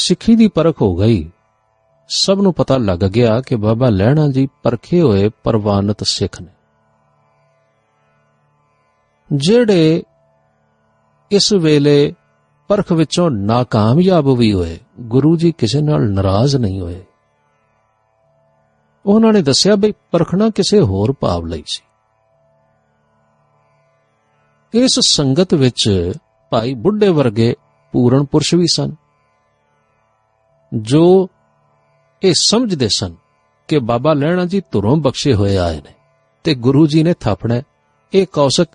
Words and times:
ਸਿੱਖੀ 0.00 0.36
ਦੀ 0.36 0.48
ਪਰਖ 0.48 0.82
ਹੋ 0.82 0.96
ਗਈ। 0.96 1.30
ਸਭ 2.08 2.38
ਨੂੰ 2.40 2.54
ਪਤਾ 2.54 2.76
ਲੱਗ 2.76 2.98
ਗਿਆ 2.98 3.40
ਕਿ 3.40 3.56
ਬਾਬਾ 3.56 3.88
ਲਹਿਣਾ 3.88 4.28
ਜੀ 4.28 4.48
ਪਰਖੇ 4.62 5.00
ਹੋਏ 5.00 5.30
ਪਰਵਾਨਤ 5.44 6.02
ਸਿੱਖ 6.02 6.42
ਨੇ। 6.42 6.52
ਜਿਹੜੇ 9.32 10.02
ਇਸ 11.30 11.52
ਵੇਲੇ 11.52 12.14
ਪਰਖ 12.68 12.92
ਵਿੱਚੋਂ 12.92 13.30
ਨਾਕਾਮਯਾਬ 13.30 14.38
ਵੀ 14.38 14.52
ਹੋਏ, 14.52 14.78
ਗੁਰੂ 15.00 15.36
ਜੀ 15.36 15.52
ਕਿਸੇ 15.52 15.80
ਨਾਲ 15.80 16.10
ਨਾਰਾਜ਼ 16.12 16.56
ਨਹੀਂ 16.56 16.80
ਹੋਏ। 16.80 17.04
ਉਹਨਾਂ 19.06 19.32
ਨੇ 19.32 19.42
ਦੱਸਿਆ 19.42 19.76
ਬਈ 19.76 19.92
ਪਰਖਣਾ 20.10 20.50
ਕਿਸੇ 20.50 20.80
ਹੋਰ 20.80 21.14
ਭਾਵ 21.20 21.46
ਲਈ 21.46 21.64
ਸੀ। 21.66 21.82
ਇਸ 24.74 25.00
ਸੰਗਤ 25.00 25.54
ਵਿੱਚ 25.54 26.12
ਭਾਈ 26.50 26.74
ਬੁੱਢੇ 26.74 27.08
ਵਰਗੇ 27.08 27.54
ਪੂਰਨ 27.92 28.24
ਪੁਰਸ਼ 28.24 28.54
ਵੀ 28.54 28.66
ਸਨ। 28.74 29.07
ਜੋ 30.74 31.28
ਇਹ 32.22 32.34
ਸਮਝਦੇ 32.34 32.88
ਸਨ 32.88 33.14
ਕਿ 33.68 33.78
ਬਾਬਾ 33.78 34.12
ਲੈਣਾ 34.12 34.44
ਜੀ 34.44 34.62
ਧੁਰੋਂ 34.70 34.96
ਬਖਸ਼ੇ 34.96 35.34
ਹੋਏ 35.34 35.56
ਆਏ 35.56 35.76
ਨੇ 35.76 35.94
ਤੇ 36.44 36.54
ਗੁਰੂ 36.54 36.86
ਜੀ 36.86 37.02
ਨੇ 37.02 37.14
ਥਾਪਣਾ 37.14 37.62
ਇਹ 38.14 38.26
ਕੌਸ਼ਕ 38.26 38.66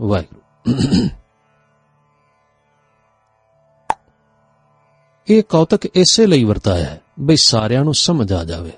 ਵਾਹਿਗੁਰੂ। 0.00 1.08
ਇਹ 5.30 5.42
ਕੌਤਕ 5.42 5.86
ਇਸੇ 5.86 6.26
ਲਈ 6.26 6.44
ਵਰਤਾਇਆ 6.44 6.84
ਹੈ 6.84 7.00
ਬਈ 7.20 7.36
ਸਾਰਿਆਂ 7.36 7.84
ਨੂੰ 7.84 7.94
ਸਮਝ 7.94 8.32
ਆ 8.32 8.44
ਜਾਵੇ। 8.44 8.72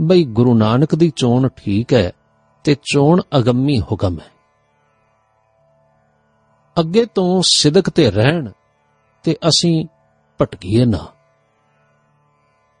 ਬਈ 0.00 0.24
ਗੁਰੂ 0.24 0.54
ਨਾਨਕ 0.54 0.94
ਦੀ 0.94 1.12
ਚੋਣ 1.16 1.48
ਠੀਕ 1.48 1.94
ਹੈ 1.94 2.12
ਤੇ 2.64 2.74
ਚੋਣ 2.74 3.20
ਅਗੰਮੀ 3.38 3.80
ਹੁਕਮ 3.80 4.20
ਹੈ। 4.20 4.30
ਅੱਗੇ 6.80 7.04
ਤੋਂ 7.04 7.42
ਸਿਦਕ 7.46 7.90
ਤੇ 7.90 8.10
ਰਹਿਣ 8.10 8.50
ਤੇ 9.22 9.36
ਅਸੀਂ 9.48 9.86
ਭਟਕੀਏ 10.42 10.84
ਨਾ। 10.84 11.06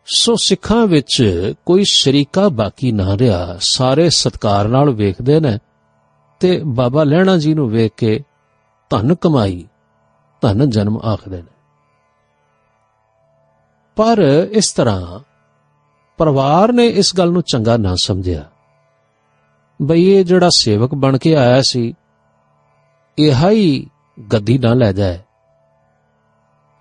ਸੋ 0.08 0.34
ਸਿੱਖਾਂ 0.36 0.86
ਵਿੱਚ 0.86 1.52
ਕੋਈ 1.66 1.84
ਸ਼ਰੀਕਾ 1.84 2.48
ਬਾਕੀ 2.48 2.92
ਨਾ 2.92 3.18
ਰਿਹਾ। 3.18 3.56
ਸਾਰੇ 3.60 4.10
ਸਤਕਾਰ 4.10 4.68
ਨਾਲ 4.68 4.90
ਵੇਖਦੇ 4.90 5.40
ਨੇ 5.40 5.58
ਤੇ 6.40 6.60
ਬਾਬਾ 6.64 7.04
ਲਹਿਣਾ 7.04 7.36
ਜੀ 7.36 7.54
ਨੂੰ 7.54 7.70
ਵੇਖ 7.70 7.92
ਕੇ 7.96 8.22
ਧਨ 8.90 9.14
ਕਮਾਈ, 9.14 9.68
ਧਨ 10.40 10.70
ਜਨਮ 10.70 10.96
ਆਖਦੇ 10.96 11.36
ਨੇ। 11.36 11.52
ਪਰ 13.96 14.48
ਇਸ 14.52 14.72
ਤਰ੍ਹਾਂ 14.72 15.20
ਪਰਿਵਾਰ 16.18 16.72
ਨੇ 16.72 16.86
ਇਸ 16.86 17.16
ਗੱਲ 17.18 17.30
ਨੂੰ 17.30 17.42
ਚੰਗਾ 17.42 17.76
ਨਾ 17.76 17.94
ਸਮਝਿਆ। 18.02 18.44
ਬਈ 19.82 20.04
ਇਹ 20.04 20.24
ਜਿਹੜਾ 20.24 20.48
ਸੇਵਕ 20.56 20.94
ਬਣ 20.94 21.18
ਕੇ 21.18 21.36
ਆਇਆ 21.36 21.62
ਸੀ 21.62 21.94
ਇਹ 23.18 23.50
ਹੀ 23.50 23.86
ਗੱਦੀ 24.32 24.58
ਨਾ 24.58 24.74
ਲੈ 24.74 24.92
ਜਾਏ। 24.92 25.18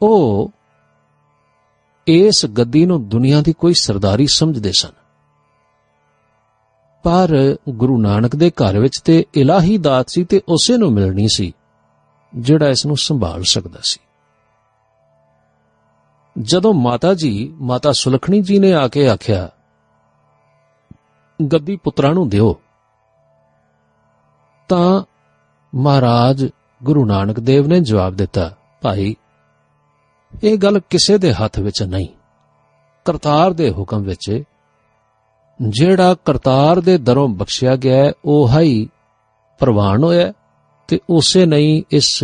ਉਹ 0.01 0.51
ਇਸ 2.07 2.45
ਗੱਦੀ 2.45 2.85
ਨੂੰ 2.85 3.09
ਦੁਨੀਆ 3.09 3.41
ਦੀ 3.41 3.53
ਕੋਈ 3.53 3.73
ਸਰਦਾਰੀ 3.73 4.27
ਸਮਝਦੇ 4.27 4.71
ਸਨ। 4.79 4.89
ਪਰ 7.03 7.55
ਗੁਰੂ 7.69 8.01
ਨਾਨਕ 8.01 8.35
ਦੇ 8.35 8.51
ਘਰ 8.51 8.79
ਵਿੱਚ 8.79 8.99
ਤੇ 9.05 9.25
ਇਲਾਹੀ 9.35 9.77
ਦਾਤ 9.77 10.09
ਸੀ 10.09 10.23
ਤੇ 10.23 10.41
ਉਸੇ 10.49 10.77
ਨੂੰ 10.77 10.91
ਮਿਲਣੀ 10.91 11.27
ਸੀ, 11.27 11.53
ਜਿਹੜਾ 12.35 12.69
ਇਸ 12.69 12.85
ਨੂੰ 12.85 12.97
ਸੰਭਾਲ 12.97 13.43
ਸਕਦਾ 13.43 13.79
ਸੀ। 13.83 13.99
ਜਦੋਂ 16.41 16.73
ਮਾਤਾ 16.73 17.13
ਜੀ, 17.13 17.53
ਮਾਤਾ 17.61 17.91
ਸੁਲਖਣੀ 17.91 18.41
ਜੀ 18.41 18.59
ਨੇ 18.59 18.73
ਆ 18.73 18.87
ਕੇ 18.87 19.07
ਆਖਿਆ, 19.09 19.49
ਗੱਦੀ 21.51 21.75
ਪੁੱਤਰਾਂ 21.75 22.13
ਨੂੰ 22.13 22.29
ਦਿਓ। 22.29 22.61
ਤਾਂ 24.69 25.03
ਮਹਾਰਾਜ 25.75 26.45
ਗੁਰੂ 26.83 27.05
ਨਾਨਕ 27.05 27.39
ਦੇਵ 27.39 27.67
ਨੇ 27.67 27.79
ਜਵਾਬ 27.79 28.13
ਦਿੱਤਾ, 28.13 28.57
ਭਾਈ 28.81 29.15
ਇਹ 30.43 30.57
ਗੱਲ 30.57 30.79
ਕਿਸੇ 30.89 31.17
ਦੇ 31.17 31.33
ਹੱਥ 31.33 31.59
ਵਿੱਚ 31.59 31.83
ਨਹੀਂ। 31.83 32.07
ਕਰਤਾਰ 33.05 33.53
ਦੇ 33.53 33.71
ਹੁਕਮ 33.71 34.01
ਵਿੱਚ 34.01 34.43
ਜਿਹੜਾ 35.61 36.15
ਕਰਤਾਰ 36.25 36.79
ਦੇ 36.79 36.97
ਦਰੋਂ 36.97 37.27
ਬਖਸ਼ਿਆ 37.29 37.75
ਗਿਆ 37.75 38.05
ਹੈ, 38.05 38.11
ਉਹ 38.25 38.59
ਹੀ 38.59 38.89
ਪ੍ਰਵਾਨ 39.59 40.03
ਹੋਇਆ 40.03 40.33
ਤੇ 40.87 40.99
ਉਸੇ 41.09 41.45
ਨਹੀਂ 41.45 41.83
ਇਸ 41.91 42.23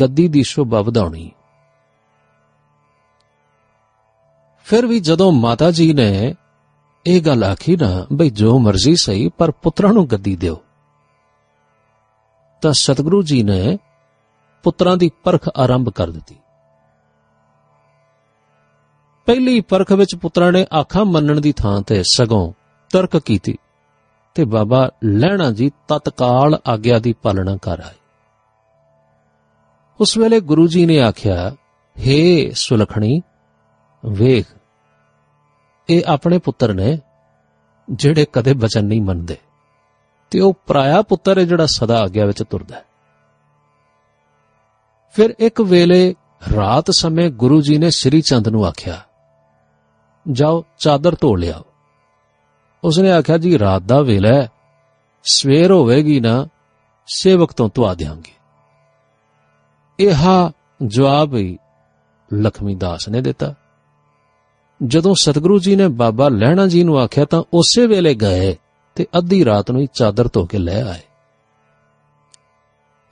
ਗੱਦੀ 0.00 0.28
ਦੀ 0.28 0.42
ਸ਼ੋਭਾ 0.42 0.80
ਵਧਾਉਣੀ। 0.82 1.30
ਫਿਰ 4.64 4.86
ਵੀ 4.86 5.00
ਜਦੋਂ 5.00 5.32
ਮਾਤਾ 5.32 5.70
ਜੀ 5.70 5.92
ਨੇ 5.92 6.34
ਇਹ 7.06 7.20
ਗੱਲ 7.20 7.44
ਆਖੀ 7.44 7.76
ਨਾ, 7.76 8.06
ਬਈ 8.12 8.30
ਜੋ 8.30 8.58
ਮਰਜ਼ੀ 8.58 8.96
ਸਹੀ, 8.96 9.28
ਪਰ 9.28 9.50
ਪੁੱਤਰਾਂ 9.50 9.92
ਨੂੰ 9.92 10.06
ਗੱਦੀ 10.06 10.36
ਦਿਓ। 10.36 10.62
ਤਾਂ 12.62 12.72
ਸਤਿਗੁਰੂ 12.72 13.22
ਜੀ 13.22 13.42
ਨੇ 13.42 13.78
ਪੁੱਤਰਾਂ 14.62 14.96
ਦੀ 14.96 15.10
ਪਰਖ 15.24 15.48
ਆਰੰਭ 15.56 15.90
ਕਰ 15.90 16.10
ਦਿੱਤੀ। 16.10 16.36
ਪਹਿਲੀ 19.26 19.60
ਪਰਖ 19.60 19.92
ਵਿੱਚ 19.92 20.16
ਪੁੱਤਰਾਂ 20.16 20.52
ਨੇ 20.52 20.66
ਆਖਾਂ 20.74 21.04
ਮੰਨਣ 21.04 21.40
ਦੀ 21.40 21.52
ਥਾਂ 21.52 21.82
ਤੇ 21.82 22.02
ਸਗੋਂ 22.02 22.52
ਤਰਕ 22.92 23.16
ਕੀਤੀ 23.16 23.58
ਤੇ 24.34 24.44
ਬਾਬਾ 24.44 24.90
ਲਹਿਣਾ 25.04 25.50
ਜੀ 25.50 25.70
ਤਤਕਾਲ 25.88 26.60
ਆਗਿਆ 26.68 26.98
ਦੀ 26.98 27.12
ਪਾਲਣਾ 27.12 27.56
ਕਰ 27.56 27.80
ਆਏ। 27.80 27.94
ਉਸ 30.00 30.18
ਵੇਲੇ 30.18 30.40
ਗੁਰੂ 30.40 30.66
ਜੀ 30.66 30.86
ਨੇ 30.86 31.00
ਆਖਿਆ 31.00 31.52
हे 31.98 32.50
ਸੁਲਖਣੀ, 32.54 33.22
ਵੇਖ, 34.06 34.46
ਇਹ 35.90 36.02
ਆਪਣੇ 36.06 36.38
ਪੁੱਤਰ 36.38 36.74
ਨੇ 36.74 36.98
ਜਿਹੜੇ 37.90 38.26
ਕਦੇ 38.32 38.52
ਬਚਨ 38.52 38.84
ਨਹੀਂ 38.84 39.02
ਮੰਨਦੇ 39.02 39.36
ਤੇ 40.30 40.40
ਉਹ 40.40 40.54
ਪਰਾਇਆ 40.66 41.02
ਪੁੱਤਰ 41.02 41.38
ਹੈ 41.38 41.44
ਜਿਹੜਾ 41.44 41.66
ਸਦਾ 41.66 42.00
ਆਗਿਆ 42.00 42.26
ਵਿੱਚ 42.26 42.42
ਤੁਰਦਾ 42.42 42.76
ਹੈ। 42.76 42.84
ਫਿਰ 45.12 45.34
ਇੱਕ 45.38 45.60
ਵੇਲੇ 45.60 46.14
ਰਾਤ 46.56 46.90
ਸਮੇਂ 46.90 47.30
ਗੁਰੂ 47.30 47.62
ਜੀ 47.62 47.78
ਨੇ 47.78 47.90
ਸ੍ਰੀ 47.90 48.20
ਚੰਦ 48.20 48.48
ਨੂੰ 48.48 48.66
ਆਖਿਆ 48.66 49.00
ਜਾਓ, 50.32 50.64
ਚਾਦਰ 50.78 51.16
ਧੋ 51.20 51.36
ਲਿਆਓ। 51.36 51.62
ਉਸਨੇ 52.84 53.12
ਆਖਿਆ, 53.12 53.38
ਜੀ, 53.38 53.58
ਰਾਤ 53.58 53.82
ਦਾ 53.82 54.00
ਵੇਲਾ 54.00 54.28
ਹੈ। 54.28 54.50
ਸਵੇਰ 55.24 55.72
ਹੋਵੇਗੀ 55.72 56.20
ਨਾ, 56.20 56.46
ਸੇਵਕ 57.06 57.52
ਤੋਂ 57.52 57.70
ਧਵਾ 57.74 57.94
ਦੇਾਂਗੇ 57.94 58.32
ਇਹਾ 60.00 60.52
ਜਵਾਬ 60.86 61.34
ਹੀ 61.34 61.58
ਲਖਮੀ 62.34 62.74
ਦਾਸ 62.74 63.08
ਨੇ 63.08 63.20
ਦਿੱਤਾ। 63.20 63.54
ਜਦੋਂ 64.86 65.14
ਸਤਿਗੁਰੂ 65.14 65.58
ਜੀ 65.58 65.76
ਨੇ 65.76 65.88
ਬਾਬਾ 65.88 66.28
ਲਹਿਣਾ 66.28 66.66
ਜੀ 66.66 66.84
ਨੂੰ 66.84 66.98
ਆਖਿਆ, 66.98 67.24
ਤਾਂ 67.24 67.42
ਉਸੇ 67.54 67.86
ਵੇਲੇ 67.86 68.14
ਗਏ 68.14 68.56
ਤੇ 68.94 69.06
ਅੱਧੀ 69.18 69.44
ਰਾਤ 69.44 69.70
ਨੂੰ 69.70 69.80
ਹੀ 69.80 69.88
ਚਾਦਰ 69.94 70.28
ਧੋ 70.32 70.46
ਕੇ 70.46 70.58
ਲੈ 70.58 70.82
ਆਏ। 70.82 71.00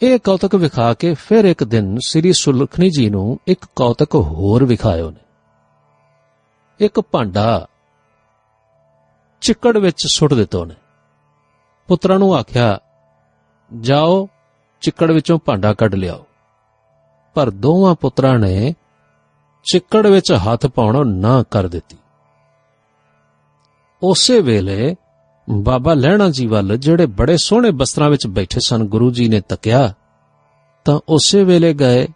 ਇਹ 0.02 0.18
ਕੌਤਕ 0.18 0.54
ਵਿਖਾ 0.54 0.94
ਕੇ 0.94 1.14
ਫਿਰ 1.14 1.44
ਇੱਕ 1.44 1.64
ਦਿਨ 1.64 1.98
ਸ੍ਰੀ 2.06 2.32
ਸੁਲਖਣੀ 2.32 2.90
ਜੀ 2.90 3.10
ਨੂੰ 3.10 3.38
ਇੱਕ 3.46 3.66
ਕੌਤਕ 3.76 4.14
ਹੋਰ 4.14 4.64
ਵਿਖਾਇਓ 4.64 5.10
ਨੇ। 5.10 5.27
ਇੱਕ 6.78 7.00
ਭਾਂਡਾ 7.00 7.66
ਚਿੱਕੜ 9.40 9.78
ਵਿੱਚ 9.78 10.06
ਸੁੱਟ 10.06 10.34
ਦਿੱਤਾ 10.34 10.58
ਉਹਨੇ। 10.58 10.74
ਪੁੱਤਰਾਂ 11.88 12.18
ਨੂੰ 12.18 12.34
ਆਖਿਆ, 12.34 12.80
ਜਾਓ, 13.80 14.28
ਚਿੱਕੜ 14.80 15.10
ਵਿੱਚੋਂ 15.10 15.38
ਭਾਂਡਾ 15.38 15.74
ਕੱਢ 15.74 15.94
ਲਿਆਓ। 15.94 16.26
ਪਰ 17.34 17.50
ਦੋਵਾਂ 17.50 17.94
ਪੁੱਤਰਾਂ 17.94 18.38
ਨੇ 18.38 18.74
ਚਿੱਕੜ 19.72 20.06
ਵਿੱਚ 20.06 20.32
ਹੱਥ 20.32 20.66
ਪਾਉਣੋਂ 20.66 21.04
ਨਾ 21.04 21.44
ਕਰ 21.50 21.68
ਦਿੱਤੀ। 21.68 21.96
ਉਸੇ 24.02 24.40
ਵੇਲੇ 24.40 24.96
ਬਾਬਾ 25.50 25.94
ਲਹਿਣਾ 25.94 26.30
ਜੀ 26.30 26.46
ਵੱਲ 26.46 26.76
ਜਿਹੜੇ 26.76 27.06
ਬੜੇ 27.06 27.36
ਸੋਹਣੇ 27.36 27.70
ਬਸਤਰਾਂ 27.70 28.10
ਵਿੱਚ 28.10 28.26
ਬੈਠੇ 28.26 28.60
ਸਨ, 28.60 28.84
ਗੁਰੂ 28.84 29.10
ਜੀ 29.10 29.28
ਨੇ 29.28 29.40
ਤੱਕਿਆ, 29.40 29.94
ਤਾਂ 30.84 31.00
ਉਸੇ 31.08 31.44
ਵੇਲੇ 31.44 31.74
ਗਏ, 31.74 32.08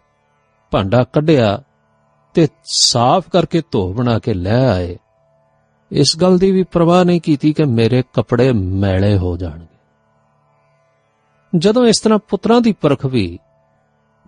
ਭਾਂਡਾ 0.71 1.03
ਕੱਢਿਆ 1.03 1.63
ਤੇ 2.33 2.47
ਸਾਫ਼ 2.65 3.29
ਕਰਕੇ 3.29 3.61
ਧੋ 3.71 3.93
ਬਣਾ 3.93 4.19
ਕੇ 4.19 4.33
ਲੈ 4.33 4.73
ਆਏ। 4.73 4.97
ਇਸ 5.91 6.17
ਗੱਲ 6.21 6.37
ਦੀ 6.37 6.51
ਵੀ 6.51 6.63
ਪਰਵਾਹ 6.63 7.05
ਨਹੀਂ 7.05 7.21
ਕੀਤੀ 7.21 7.53
ਕਿ 7.53 7.63
ਮੇਰੇ 7.63 8.03
ਕੱਪੜੇ 8.13 8.51
ਮੈਲੇ 8.51 9.17
ਹੋ 9.17 9.37
ਜਾਣਗੇ। 9.37 9.65
ਜਦੋਂ 11.57 11.85
ਇਸ 11.85 11.99
ਤਰ੍ਹਾਂ 11.99 12.19
ਪੁੱਤਰਾਂ 12.19 12.61
ਦੀ 12.61 12.71
ਪਰਖ 12.71 13.05
ਵੀ 13.05 13.39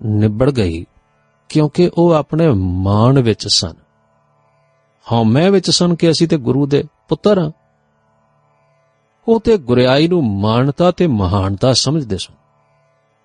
ਨਿਬੜ 0.05 0.51
ਗਈ, 0.51 0.85
ਕਿਉਂਕਿ 1.49 1.91
ਉਹ 1.93 2.11
ਆਪਣੇ 2.11 2.47
ਮਾਣ 2.53 3.21
ਵਿੱਚ 3.21 3.47
ਸਨ। 3.47 3.73
ਹਉਮੈ 5.11 5.49
ਵਿੱਚ 5.49 5.69
ਸਨ 5.69 5.95
ਕਿ 5.95 6.11
ਅਸੀਂ 6.11 6.27
ਤੇ 6.27 6.37
ਗੁਰੂ 6.37 6.67
ਦੇ 6.67 6.83
ਪੁੱਤਰ 7.09 7.39
ਹਾਂ। 7.39 7.51
ਉਹ 9.27 9.39
ਤੇ 9.39 9.57
ਗੁਰਿਆਈ 9.57 10.07
ਨੂੰ 10.07 10.23
ਮਾਨਤਾ 10.23 10.91
ਤੇ 10.91 11.07
ਮਹਾਨਤਾ 11.07 11.73
ਸਮਝਦੇ 11.73 12.17
ਸਨ। 12.17 12.33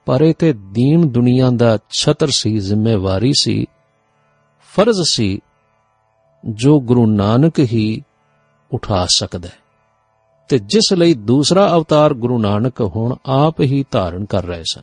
ਪਰ 0.07 0.23
ਇਹ 0.23 0.35
ਤੇ 0.35 0.53
ਦੀਨ 0.53 1.09
ਦੁਨੀਆ 1.09 1.51
ਦਾ 1.51 1.79
ਛਤਰ 2.01 2.29
ਸੀ, 2.31 2.59
ਜ਼ਿੰਮੇਵਾਰੀ 2.59 3.33
ਸੀ। 3.41 3.67
ਫਰਜ਼ 4.75 5.01
ਸੀ 5.05 5.41
ਜੋ 6.45 6.81
ਗੁਰੂ 6.81 7.07
ਨਾਨਕ 7.07 7.59
ਹੀ 7.59 8.03
ਉਠਾ 8.71 9.07
ਸਕਦਾ 9.15 9.49
ਹੈ 9.49 9.59
ਤੇ 10.51 10.59
ਜਿਸ 10.59 10.93
ਲਈ 10.93 11.15
ਦੂਸਰਾ 11.15 11.67
ਅਵਤਾਰ 11.77 12.15
ਗੁਰੂ 12.15 12.39
ਨਾਨਕ 12.39 12.81
ਹੁਣ 12.81 13.15
ਆਪ 13.27 13.61
ਹੀ 13.61 13.85
ਧਾਰਨ 13.91 14.25
ਕਰ 14.25 14.45
ਰਹੇ 14.45 14.63
ਸਨ। 14.73 14.83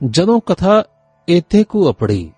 ਜਦੋਂ 0.00 0.40
ਕਥਾ 0.40 0.82
ਇੱਥੇ 1.28 1.64
ਕੋ 1.64 1.90
ਅਪੜੀ, 1.90 2.32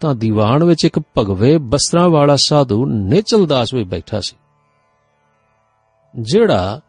ਤਾਂ 0.00 0.14
ਦੀਵਾਨ 0.14 0.64
ਵਿੱਚ 0.64 0.84
ਇੱਕ 0.84 0.98
ਭਗਵੇ 1.18 1.56
ਬਸਤਰਾਂ 1.58 2.08
ਵਾਲਾ 2.08 2.36
ਸਾਧੂ 2.36 2.84
ਨੇਚਲ 2.86 3.46
ਦਾਸ 3.46 3.74
ਵੀ 3.74 3.84
ਬੈਠਾ 3.84 4.20
ਸੀ, 4.20 4.36
ਜਿਹੜਾ 6.14 6.80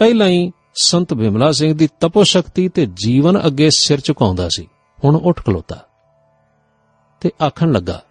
ਪਹਿਲਾਂ 0.00 0.28
ਹੀ 0.28 0.50
ਸੰਤ 0.74 1.14
ਬਿਮਲਾ 1.14 1.50
ਸਿੰਘ 1.52 1.74
ਦੀ 1.74 1.88
ਤਪੋ 2.00 2.22
ਸ਼ਕਤੀ 2.24 2.68
ਤੇ 2.68 2.86
ਜੀਵਨ 3.04 3.40
ਅੱਗੇ 3.46 3.70
ਸਿਰ 3.70 4.00
ਝੁਕਾਉਂਦਾ 4.00 4.48
ਸੀ। 4.48 4.68
ਹੁਣ 5.04 5.16
ਉੱਠ 5.16 5.44
ਖਲੋਤਾ 5.46 5.76
ਤੇ 7.20 7.30
ਆਖਣ 7.46 7.72
ਲੱਗਾ, 7.72 8.02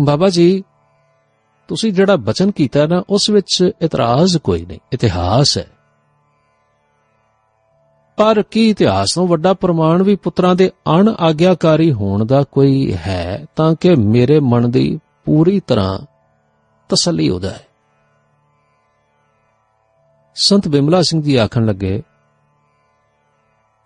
ਬਾਬਾ 0.00 0.28
ਜੀ, 0.28 0.64
ਤੁਸੀਂ 1.68 1.92
ਜਿਹੜਾ 1.92 2.16
ਬਚਨ 2.16 2.50
ਕੀਤਾ 2.50 2.86
ਨਾ, 2.86 3.02
ਉਸ 3.10 3.30
ਵਿੱਚ 3.30 3.70
ਇਤਰਾਜ਼ 3.82 4.38
ਕੋਈ 4.38 4.66
ਨਹੀਂ, 4.66 4.78
ਇਤਿਹਾਸ 4.92 5.58
ਹੈ। 5.58 5.66
ਪਰ 8.16 8.42
ਕੀ 8.42 8.70
ਇਤਿਹਾਸ 8.70 9.14
ਤੋਂ 9.14 9.26
ਵੱਡਾ 9.26 9.54
ਪ੍ਰਮਾਣ 9.54 10.02
ਵੀ 10.02 10.16
ਪੁੱਤਰਾਂ 10.16 10.54
ਦੇ 10.54 10.70
ਅਣ 10.90 11.08
ਆਗਿਆਕਾਰੀ 11.20 11.92
ਹੋਣ 11.92 12.24
ਦਾ 12.24 12.42
ਕੋਈ 12.42 12.94
ਹੈ, 12.94 13.46
ਤਾਂ 13.56 13.74
ਕਿ 13.74 13.94
ਮੇਰੇ 13.94 14.40
ਮਨ 14.40 14.70
ਦੀ 14.70 15.00
ਪੂਰੀ 15.24 15.60
ਤਰ੍ਹਾਂ 15.60 15.98
ਤਸੱਲੀ 16.88 17.30
ਹੋ? 17.30 17.40
ਜਾਏ 17.40 17.58
ਸੰਤ 20.34 20.68
ਬਿਮਲਾ 20.68 21.02
ਸਿੰਘ 21.02 21.22
ਜੀ 21.22 21.36
ਆਖਣ 21.36 21.66
ਲੱਗੇ 21.66 22.02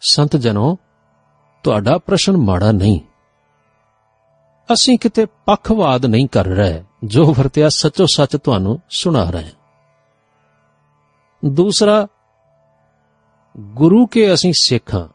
ਸੰਤ 0.01 0.37
ਜਨੋ, 0.37 0.79
ਤੁਹਾਡਾ 1.63 1.99
ਪ੍ਰਸ਼ਨ 1.99 2.37
ਮਾੜਾ 2.37 2.73
ਨਹੀਂ। 2.73 3.01
ਅਸੀਂ 4.73 4.99
ਕਿਤੇ 4.99 5.27
ਪੱਖਵਾਦ 5.47 6.07
ਨਹੀਂ 6.07 6.29
ਕਰ 6.29 6.47
ਰਹੇ, 6.47 6.85
ਜੋ 7.05 7.35
ਵਰਤਿਆ 7.35 7.69
ਸੱਚੋ 7.69 8.07
ਸੱਚ 8.07 8.37
ਤੁਹਾਨੂੰ 8.37 8.81
ਸੁਣਾ 8.91 9.31
ਰਹੇ। 9.31 9.51
ਹਾਂ 11.45 11.51
ਦੂਸਰਾ, 11.51 12.07
ਗੁਰੂ 13.59 14.07
ਕੇ 14.07 14.35
ਅਸੀਂ 14.35 14.53
ਸਿੱਖ। 14.57 14.95
ਹਾਂ 14.95 15.09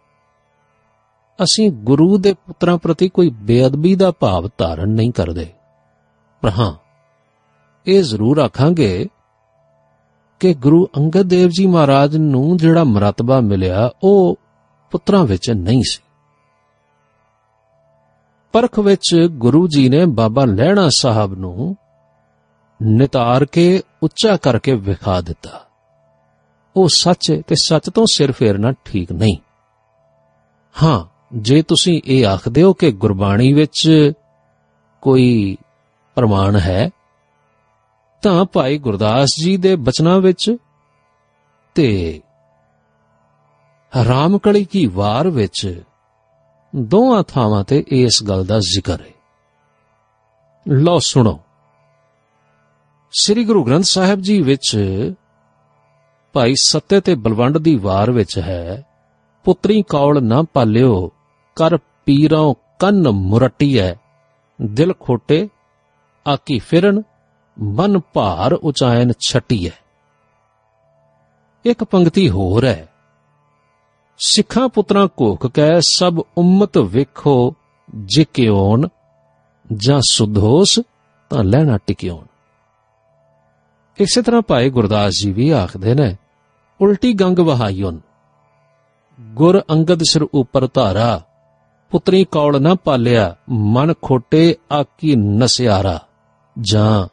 ਅਸੀਂ 1.44 1.72
ਗੁਰੂ 1.72 2.18
ਦੇ 2.18 2.33
ਪੁੱਤਰਾਂ 2.33 2.78
ਪ੍ਰਤੀ 2.78 3.10
ਕੋਈ 3.10 3.30
ਬੇਅਦਬੀ 3.30 3.95
ਦਾ 3.95 4.12
ਭਾਵ 4.12 4.50
ਧਾਰਨ 4.57 4.89
ਨਹੀਂ 4.89 5.12
ਕਰਦੇ। 5.12 5.54
ਪਰ 6.42 6.50
ਹਾਂ, 6.50 6.74
ਇਹ 7.88 8.04
ਜ਼ਰੂਰ 8.04 8.38
ਆਖਾਂਗੇ 8.38 9.07
ਕਿ 10.39 10.54
ਗੁਰੂ 10.54 10.89
ਅੰਗਦ 10.98 11.22
ਦੇਵ 11.22 11.50
ਜੀ 11.50 11.68
ਮਹਾਰਾਜ 11.68 12.18
ਨੂੰ 12.18 12.57
ਜਿਹੜਾ 12.57 12.83
ਮਰਤਬਾ 12.83 13.39
ਮਿਲਿਆ, 13.39 13.92
ਉਹ 14.04 14.39
ਪੁੱਤਰਾਂ 14.91 15.25
ਵਿੱਚ 15.25 15.51
ਨਹੀਂ 15.51 15.83
ਸੀ। 15.83 16.03
ਪਰਖ 18.51 18.79
ਵਿੱਚ 18.79 19.27
ਗੁਰੂ 19.31 19.67
ਜੀ 19.67 19.89
ਨੇ 19.89 20.05
ਬਾਬਾ 20.05 20.45
ਲਹਿਣਾ 20.45 20.89
ਸਾਹਿਬ 20.89 21.33
ਨੂੰ 21.33 21.75
ਨਿਤਾਰ 22.81 23.45
ਕੇ 23.45 23.81
ਉੱਚਾ 24.03 24.38
ਕਰਕੇ 24.38 24.75
ਵਿਖਾ 24.75 25.21
ਦਿੱਤਾ। 25.21 25.65
ਉਹ 26.75 26.88
ਸੱਚ 26.95 27.31
ਹੈ 27.31 27.41
ਤੇ 27.47 27.55
ਸੱਚ 27.55 27.89
ਤੋਂ 27.89 28.05
ਸਿਰ 28.13 28.31
ਫੇਰਨਾ 28.31 28.73
ਠੀਕ 28.85 29.11
ਨਹੀਂ। 29.11 29.38
ਹਾਂ, 30.83 31.05
ਜੇ 31.33 31.61
ਤੁਸੀਂ 31.61 32.01
ਇਹ 32.05 32.27
ਆਖਦੇ 32.27 32.63
ਹੋ 32.63 32.73
ਕਿ 32.73 32.91
ਗੁਰਬਾਣੀ 32.91 33.53
ਵਿੱਚ 33.53 34.11
ਕੋਈ 35.01 35.57
ਪ੍ਰਮਾਣ 36.15 36.59
ਹੈ, 36.59 36.89
ਤਾਂ 38.21 38.45
ਭਾਈ 38.45 38.77
ਗੁਰਦਾਸ 38.77 39.29
ਜੀ 39.44 39.57
ਦੇ 39.57 39.75
ਬਚਨਾਂ 39.75 40.19
ਵਿੱਚ 40.19 40.57
ਤੇ 41.75 42.21
ਰਾਮਕਲੀ 43.95 44.65
ਕੀ 44.65 44.85
ਵਾਰ 44.85 45.29
ਵਿੱਚ 45.29 45.81
ਦੋਹਾਂ 46.75 47.23
ਥਾਵਾਂ 47.23 47.63
ਤੇ 47.63 47.83
ਇਸ 47.88 48.23
ਗੱਲ 48.27 48.45
ਦਾ 48.45 48.59
ਜ਼ਿਕਰ 48.59 49.01
ਹੈ। 49.01 49.13
ਲਓ 50.67 50.99
ਸੁਣੋ। 50.99 51.39
ਸ੍ਰੀ 53.11 53.45
ਗੁਰੂ 53.45 53.63
ਗ੍ਰੰਥ 53.63 53.83
ਸਾਹਿਬ 53.83 54.19
ਜੀ 54.19 54.41
ਵਿੱਚ 54.41 54.77
ਭਾਈ 56.33 56.53
ਸੱਤੇ 56.61 57.01
ਤੇ 57.01 57.15
ਬਲਵੰਡ 57.15 57.57
ਦੀ 57.57 57.75
ਵਾਰ 57.75 58.11
ਵਿੱਚ 58.11 58.39
ਹੈ, 58.39 58.85
ਪੁੱਤਰੀ 59.43 59.81
ਕੌਲ 59.81 60.23
ਨਾ 60.23 60.44
ਪਾਲਿਓ, 60.53 61.11
ਕਰ 61.55 61.77
ਪੀਰੋਂ 61.77 62.55
ਕੰਨ 62.79 63.09
ਮੁਰਟੀਐ, 63.09 63.94
ਦਿਲ 64.61 64.94
ਖੋਟੇ, 64.99 65.49
ਆਕੀ 66.27 66.59
ਫਿਰਨ, 66.59 67.01
ਮਨ 67.59 67.99
ਭਾਰ 68.13 68.53
ਉਚਾਇਨ 68.53 69.11
ਛਟੀਐ। 69.27 69.71
ਇੱਕ 71.65 71.83
ਪੰਕਤੀ 71.83 72.29
ਹੋਰ 72.29 72.65
ਹੈ। 72.65 72.90
ਸਿੱਖਾਂ 74.23 74.69
ਪੁੱਤਰਾਂ 74.69 75.07
ਕੋਖ 75.07 75.45
ਕੈ 75.47 75.79
ਸਭ 75.79 76.19
ਉਮਤ 76.38 76.77
ਵੇਖੋ 76.77 77.53
ਜਿਕਿਓਨ 77.94 78.88
ਜਾਂ 79.73 80.00
ਸੁਧੋਸ 80.12 80.79
ਤਾਂ 81.31 81.44
ਲੈਣਾ 81.44 81.77
ਟਿਕਿਓਨ 81.88 82.25
ਇਸੇ 84.00 84.21
ਤਰ੍ਹਾਂ 84.21 84.41
ਭਾਈ 84.41 84.69
ਗੁਰਦਾਸ 84.69 85.13
ਜੀ 85.13 85.31
ਵੀ 85.31 85.50
ਆਖਦੇ 85.50 85.94
ਨੇ, 85.94 86.15
ਉਲਟੀ 86.79 87.13
ਗੰਗ 87.13 87.39
ਵਹਾਈਓਨ 87.39 88.00
ਗੁਰ 89.19 89.62
ਅੰਗਦ 89.71 90.03
ਸਿਰ 90.03 90.23
ਉਪਰ 90.23 90.68
ਧਾਰਾ, 90.73 91.21
ਪੁੱਤਰੀ 91.91 92.23
ਕੌਲ 92.31 92.62
ਨਾ 92.62 92.75
ਪਾਲਿਆ, 92.75 93.35
ਮਨ 93.50 93.94
ਖੋਟੇ 94.01 94.56
ਆਕੀ 94.71 95.15
ਨਸਿਆਰਾ, 95.15 96.00
ਜਾਂ 96.62 97.07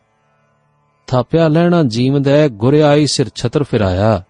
ਥਾਪਿਆ 1.06 1.49
ਲੈਣਾ 1.49 1.82
ਜੀਵਦੈ 1.82 2.49
ਗੁਰਿਆਈ 2.49 3.06
ਸਿਰ 3.06 3.31
ਛਤਰ 3.34 3.62
ਫਿਰਾਇਆ 3.62 4.22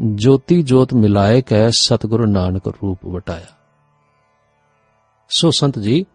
ਜੋਤੀ 0.00 0.62
ਜੋਤ 0.62 0.94
ਮਿਲਾਏ 0.94 1.42
ਕੈ 1.42 1.70
ਸਤਿਗੁਰੂ 1.70 2.26
ਨਾਨਕ 2.26 2.68
ਰੂਪ 2.68 3.06
ਵਟਾਇਆ। 3.06 3.54
ਸੋ 5.28 5.50
ਸੰਤ 5.50 5.78
ਜੀ, 5.78 6.06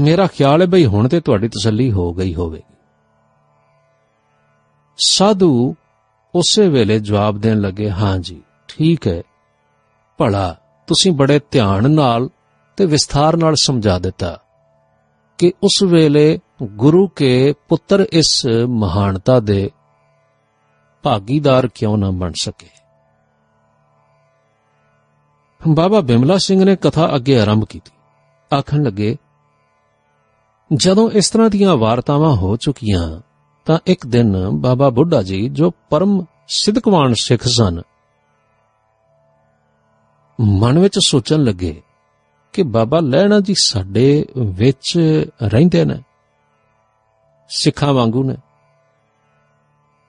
ਮੇਰਾ 0.00 0.26
ਖਿਆਲ 0.26 0.62
ਹੈ 0.62 0.66
ਭਈ 0.66 0.86
ਹੁਣ 0.86 1.08
ਤੇ 1.08 1.20
ਤੁਹਾਡੀ 1.20 1.48
ਤਸੱਲੀ 1.48 1.92
ਹੋ 1.92 2.14
ਗਈ 2.14 2.34
ਹੋਵੇਗੀ। 2.34 2.74
ਸਾਧੂ 4.98 5.74
ਉਸੇ 6.34 6.68
ਵੇਲੇ 6.68 7.00
ਜਵਾਬ 7.00 7.38
ਦੇਣ 7.38 7.60
ਲੱਗੇ, 7.60 7.90
ਹਾਂ 7.90 8.18
ਜੀ, 8.18 8.42
ਠੀਕ 8.68 9.08
ਹੈ। 9.08 9.22
ਭਲਾ, 10.18 10.56
ਤੁਸੀਂ 10.86 11.12
ਬੜੇ 11.12 11.40
ਧਿਆਨ 11.50 11.90
ਨਾਲ 11.90 12.28
ਤੇ 12.76 12.86
ਵਿਸਥਾਰ 12.86 13.36
ਨਾਲ 13.36 13.54
ਸਮਝਾ 13.54 13.98
ਦਿੱਤਾ 13.98 14.40
ਕਿ 15.38 15.52
ਉਸ 15.62 15.82
ਵੇਲੇ 15.82 16.38
ਗੁਰੂ 16.62 17.08
ਕੇ 17.08 17.54
ਪੁੱਤਰ 17.68 18.06
ਇਸ 18.12 18.46
ਮਹਾਨਤਾ 18.68 19.40
ਦੇ 19.40 19.70
ਭਾਗੀਦਾਰ 21.02 21.68
ਕਿਉਂ 21.68 21.98
ਨਾ 21.98 22.10
ਬਣ 22.10 22.32
ਸਕੇ? 22.42 22.68
ਬਾਬਾ 25.68 26.00
ਬਿਮਲਾ 26.00 26.36
ਸਿੰਘ 26.38 26.64
ਨੇ 26.64 26.76
ਕਥਾ 26.76 27.10
ਅੱਗੇ 27.16 27.40
ਆਰੰਭ 27.40 27.64
ਕੀਤੀ। 27.64 27.90
ਆਖਣ 28.56 28.82
ਲੱਗੇ, 28.82 29.16
ਜਦੋਂ 30.74 31.10
ਇਸ 31.10 31.30
ਤਰ੍ਹਾਂ 31.30 31.50
ਦੀਆਂ 31.50 31.76
ਵਾਰਤਾਵਾਂ 31.76 32.36
ਹੋ 32.36 32.56
ਚੁੱਕੀਆਂ, 32.56 33.20
ਤਾਂ 33.64 33.78
ਇੱਕ 33.86 34.06
ਦਿਨ 34.06 34.50
ਬਾਬਾ 34.50 34.88
ਬੁੱਢਾ 34.90 35.22
ਜੀ, 35.22 35.48
ਜੋ 35.48 35.70
ਪਰਮ 35.90 36.24
ਸਿੱਧਕਵਾਨ 36.48 37.14
ਸਿੱਖ 37.22 37.42
ਸਨ, 37.42 37.82
ਮਨ 40.40 40.78
ਵਿੱਚ 40.78 40.98
ਸੋਚਣ 41.06 41.42
ਲੱਗੇ 41.44 41.82
ਕਿ 42.52 42.62
ਬਾਬਾ 42.62 43.00
ਲੈਣਾ 43.00 43.40
ਜੀ 43.40 43.54
ਸਾਡੇ 43.58 44.26
ਵਿੱਚ 44.38 44.98
ਰਹਿੰਦੇ 45.42 45.84
ਨੇ, 45.84 46.02
ਸਿੱਖਾਂ 47.48 47.92
ਵਾਂਗੂ 47.94 48.24
ਨੇ। 48.24 48.36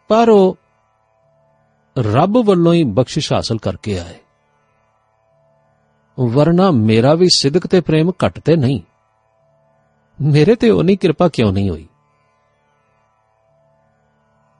ਪਰ 0.08 0.30
ਉਹ 0.30 0.58
ਰੱਬ 1.98 2.38
ਵੱਲੋਂ 2.38 2.74
ਹੀ 2.74 2.84
ਬਖਸ਼ਿਸ਼ 2.84 3.34
ਹਾਸਲ 3.34 3.58
ਕਰਕੇ 3.58 4.00
ਆਏ। 4.00 4.18
ਵਰਨਾ 6.20 6.72
ਮੇਰਾ 6.72 7.14
ਵੀ 7.14 7.28
ਸਿੱਧਕ 7.36 7.68
ਤੇ 7.68 7.82
ਪ੍ਰੇਮ 7.82 8.12
ਘਟ 8.28 8.40
ਤੇ 8.40 8.56
ਨਹੀਂ। 8.56 8.82
ਮੇਰੇ 10.22 10.56
ਤੇ 10.56 10.70
ਉਨੀ 10.70 10.96
ਕਿਰਪਾ 10.96 11.28
ਕਿਉਂ 11.28 11.54
ਨਹੀਂ 11.54 11.70
ਹੋਈ? 11.70 11.88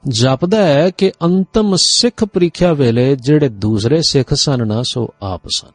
ਜਾਪਦਾ 0.08 0.58
ਹੈ 0.58 0.90
ਕਿ 0.90 1.12
ਅੰਤਮ 1.24 1.76
ਸਿੱਖ 1.76 2.24
ਪ੍ਰੀਖਿਆ 2.24 2.74
ਵੇਲੇ 2.74 3.16
ਜਿਹੜੇ 3.16 3.50
ਦੂਸਰੇ 3.50 4.02
ਸਿੱਖ 4.02 4.34
ਸਨ 4.34 4.68
ਨਾ, 4.68 4.84
ਸੋ 4.84 5.14
ਆਪ 5.22 5.42
ਸਨ। 5.48 5.72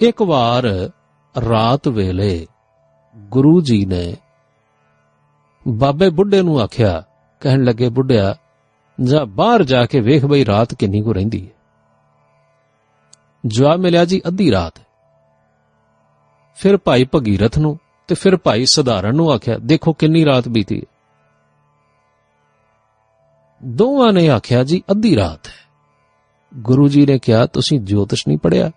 ਇੱਕ 0.00 0.22
ਵਾਰ 0.22 0.90
ਰਾਤ 1.48 1.88
ਵੇਲੇ 1.88 2.46
ਗੁਰੂ 3.16 3.60
ਜੀ 3.60 3.86
ਨੇ 3.86 4.16
ਬਾਬੇ 5.68 6.10
ਬੁੱਢੇ 6.10 6.42
ਨੂੰ 6.42 6.60
ਆਖਿਆ, 6.60 7.04
ਕਹਿਣ 7.40 7.64
ਲੱਗੇ, 7.64 7.88
ਬੁੱਢਿਆ 7.88 8.34
ਜਾ 9.00 9.24
ਬਾਹਰ 9.24 9.62
ਜਾ 9.62 9.86
ਕੇ 9.86 10.00
ਵੇਖ 10.00 10.24
ਬਈ 10.24 10.44
ਰਾਤ 10.44 10.74
ਕਿੰਨੀ 10.74 11.02
ਕੁ 11.02 11.12
ਰਹਿੰਦੀ 11.12 11.46
ਹੈ। 11.46 11.56
ਜਵਾਬ 13.46 13.80
ਮਿਲਿਆ 13.80 14.04
ਜੀ, 14.04 14.22
ਅੱਧੀ 14.26 14.50
ਰਾਤ। 14.50 14.72
ਫਿਰ 16.54 16.76
ਭਾਈ 16.76 17.06
ਭਗੀਰਥ 17.14 17.58
ਨੂੰ 17.58 17.78
ਤੇ 18.08 18.14
ਫਿਰ 18.14 18.36
ਭਾਈ 18.36 18.64
ਸਧਾਰਨ 18.66 19.14
ਨੂੰ 19.14 19.32
ਆਖਿਆ, 19.32 19.58
ਦੇਖੋ 19.58 19.92
ਕਿੰਨੀ 19.92 20.24
ਰਾਤ 20.24 20.48
ਬੀਤੀ 20.48 20.78
ਹੈ। 20.78 20.96
ਦੋਵਾਂ 23.64 24.12
ਨੇ 24.12 24.28
ਆਖਿਆ 24.28 24.64
ਜੀ, 24.64 24.82
ਅੱਧੀ 24.90 25.16
ਰਾਤ 25.16 25.46
ਹੈ। 25.46 25.66
ਗੁਰੂ 26.56 26.88
ਜੀ 26.88 27.06
ਨੇ 27.06 27.18
ਕਿਹਾ, 27.18 27.46
ਤੁਸੀਂ 27.46 27.80
ਜੋਤਿਸ਼ 27.80 28.28
ਨਹੀਂ 28.28 28.38
ਪੜਿਆ 28.38 28.70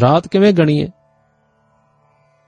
ਰਾਤ 0.00 0.28
ਕਿਵੇਂ 0.28 0.52
ਗਣੀ 0.52 0.82
ਹੈ? 0.82 0.88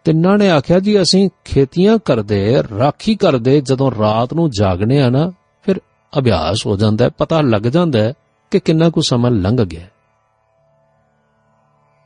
ਤਿੰਨਾਂ 0.05 0.39
ਨੇ 0.39 0.51
ਆਖਿਆ 0.51 0.81
ਜੀ, 0.81 1.03
ਅਸੀਂ 1.03 1.31
ਖੇਤੀਆਂ 1.45 1.99
ਕਰਦੇ, 1.99 2.63
ਰਾਖੀ 2.79 3.17
ਕਰਦੇ, 3.17 3.61
ਜਦੋਂ 3.61 3.91
ਰਾਤ 3.99 4.35
ਨੂੰ 4.35 4.51
ਜਾਗਨੇ 4.51 5.03
ਆ 5.03 5.11
ਨਾ 5.11 5.33
ਫਿਰ 5.62 5.81
ਅਭਿਆਸ 6.19 6.66
ਹੋ 6.66 6.76
ਜਾਂਦਾ 6.76 7.04
ਹੈ, 7.04 7.11
ਪਤਾ 7.11 7.40
ਲੱਗ 7.40 7.62
ਜਾਂਦਾ 7.62 7.99
ਹੈ 7.99 8.14
ਕਿ 8.50 8.61
ਕਿੰਨਾ 8.61 8.90
ਕੁ 8.90 9.02
ਸਮਾਂ 9.02 9.31
ਲੰਘ 9.31 9.57
ਗਿਆ 9.57 9.87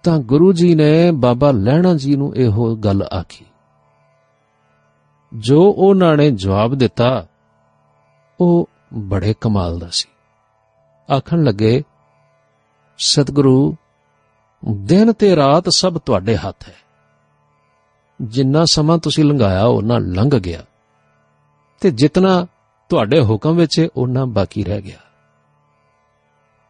ਤਾਂ 0.02 0.18
ਗੁਰੂ 0.18 0.52
ਜੀ 0.52 0.74
ਨੇ 0.74 1.10
ਬਾਬਾ 1.10 1.50
ਲਹਿਣਾ 1.50 1.94
ਜੀ 1.94 2.16
ਨੂੰ 2.16 2.36
ਇਹੋ 2.36 2.76
ਗੱਲ 2.76 3.02
ਆਖੀ। 3.02 3.46
ਜੋ 5.34 5.74
ਉਹਨਾਂ 5.76 6.16
ਨੇ 6.16 6.30
ਜਵਾਬ 6.30 6.74
ਦਿੱਤਾ, 6.74 7.26
ਉਹ 8.40 8.68
ਬੜੇ 8.94 9.34
ਕਮਾਲ 9.40 9.78
ਦਾ 9.78 9.88
ਸੀ। 9.90 10.08
ਆਖਣ 11.14 11.42
ਲੱਗੇ, 11.42 11.82
ਸਤਿਗੁਰੂ, 12.98 13.76
ਦਿਨ 14.68 15.12
ਤੇ 15.12 15.36
ਰਾਤ 15.36 15.68
ਸਭ 15.68 15.98
ਤੁਹਾਡੇ 15.98 16.36
ਹੱਥ 16.36 16.68
ਹੈ। 16.68 16.74
ਜਿੰਨਾ 18.22 18.64
ਸਮਾਂ 18.64 18.98
ਤੁਸੀਂ 18.98 19.24
ਲੰਘਾਇਆ 19.24 19.64
ਉਹਨਾਂ 19.64 20.00
ਲੰਘ 20.00 20.30
ਗਿਆ। 20.30 20.62
ਤੇ 21.80 21.90
ਜਿੰਨਾ 21.90 22.46
ਤੁਹਾਡੇ 22.88 23.20
ਹੁਕਮ 23.20 23.56
ਵਿੱਚ 23.56 23.88
ਉਹਨਾਂ 23.96 24.26
ਬਾਕੀ 24.26 24.64
ਰਹਿ 24.64 24.82
ਗਿਆ। 24.82 24.98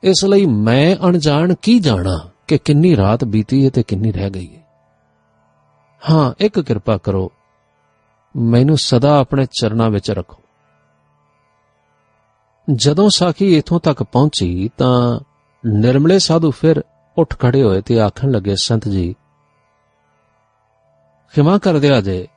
ਇਸ 0.02 0.24
ਲਈ 0.24 0.46
ਮੈਂ 0.46 0.96
ਅਣਜਾਣ 1.06 1.54
ਕੀ 1.54 1.78
ਜਾਣਾ 1.78 2.28
ਕਿ 2.48 2.58
ਕਿੰਨੀ 2.58 2.96
ਰਾਤ 2.96 3.24
ਬੀਤੀ 3.24 3.64
ਹੈ 3.64 3.70
ਤੇ 3.70 3.82
ਕਿੰਨੀ 3.82 4.12
ਰਹਿ 4.12 4.30
ਗਈ 4.30 4.56
ਹੈ? 4.56 4.66
ਹਾਂ, 6.10 6.32
ਇੱਕ 6.38 6.60
ਕਿਰਪਾ 6.60 6.96
ਕਰੋ, 6.96 7.32
ਮੈਨੂੰ 8.36 8.78
ਸਦਾ 8.78 9.18
ਆਪਣੇ 9.18 9.46
ਚਰਨਾਂ 9.46 9.90
ਵਿੱਚ 9.90 10.10
ਰੱਖੋ। 10.10 10.42
ਜਦੋਂ 12.74 13.10
ਸਾਖੀ 13.10 13.56
ਇਥੋਂ 13.58 13.80
ਤੱਕ 13.80 14.02
ਪਹੁੰਚੀ 14.02 14.70
ਤਾਂ 14.78 15.20
ਨਿਰਮਲੇ 15.66 16.18
ਸਾਧੂ 16.18 16.50
ਫਿਰ 16.50 16.84
ਉੱਠ 17.18 17.38
ਖੜੇ 17.38 17.62
ਹੋਏ 17.62 17.80
ਤੇ 17.80 18.00
ਆਖਣ 18.00 18.30
ਲੱਗੇ, 18.30 18.56
ਸੰਤ 18.56 18.88
ਜੀ, 18.88 19.14
ਖਿਮਾ 21.34 21.58
ਕਰ 21.58 21.78
ਦਿਆ 21.78 22.00
ਜੇ, 22.00 22.28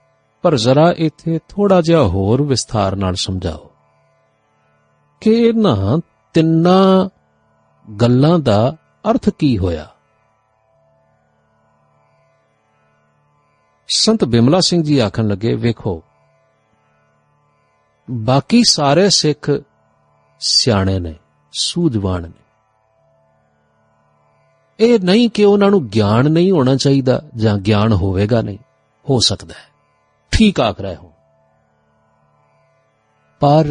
ਪਰ 0.41 0.55
ਜ਼ਰਾ 0.55 0.93
ਇੱਥੇ 0.97 1.39
ਥੋੜਾ 1.49 1.81
ਜਿਹਾ 1.81 2.03
ਹੋਰ 2.03 2.41
ਵਿਸਥਾਰ 2.41 2.95
ਨਾਲ 2.95 3.15
ਸਮਝਾਓ। 3.15 3.68
ਕਿ 5.21 5.31
ਇਹਨਾਂ 5.31 5.99
ਤਿੰਨਾਂ 6.33 7.09
ਗੱਲਾਂ 7.91 8.39
ਦਾ 8.39 8.75
ਅਰਥ 9.09 9.29
ਕੀ 9.29 9.57
ਹੋਇਆ? 9.57 9.89
ਸੰਤ 13.87 14.23
ਬਿਮਲਾ 14.23 14.59
ਸਿੰਘ 14.59 14.83
ਜੀ 14.83 14.99
ਆਖਣ 14.99 15.27
ਲੱਗੇ, 15.27 15.53
ਵੇਖੋ, 15.53 16.03
ਬਾਕੀ 18.11 18.63
ਸਾਰੇ 18.63 19.09
ਸਿੱਖ 19.09 19.51
ਸਿਆਣੇ 20.39 20.99
ਨੇ, 20.99 21.15
ਸੂਝਵਾਨ 21.51 22.21
ਨੇ। 22.21 22.43
ਇਹ 24.79 24.99
ਨਹੀਂ 24.99 25.29
ਕਿ 25.29 25.45
ਉਹਨਾਂ 25.45 25.69
ਨੂੰ 25.69 25.87
ਗਿਆਨ 25.87 26.31
ਨਹੀਂ 26.31 26.51
ਹੋਣਾ 26.51 26.75
ਚਾਹੀਦਾ 26.75 27.21
ਜਾਂ 27.35 27.57
ਗਿਆਨ 27.57 27.93
ਹੋਵੇਗਾ 27.93 28.41
ਨਹੀਂ, 28.41 28.57
ਹੋ 29.09 29.19
ਸਕਦਾ 29.19 29.53
ਹੈ। 29.53 29.69
ਠੀਕ 30.31 30.59
ਆਖ 30.59 30.81
ਰਹੇ 30.81 30.95
ਹੋ। 30.95 31.13
ਪਰ 33.39 33.65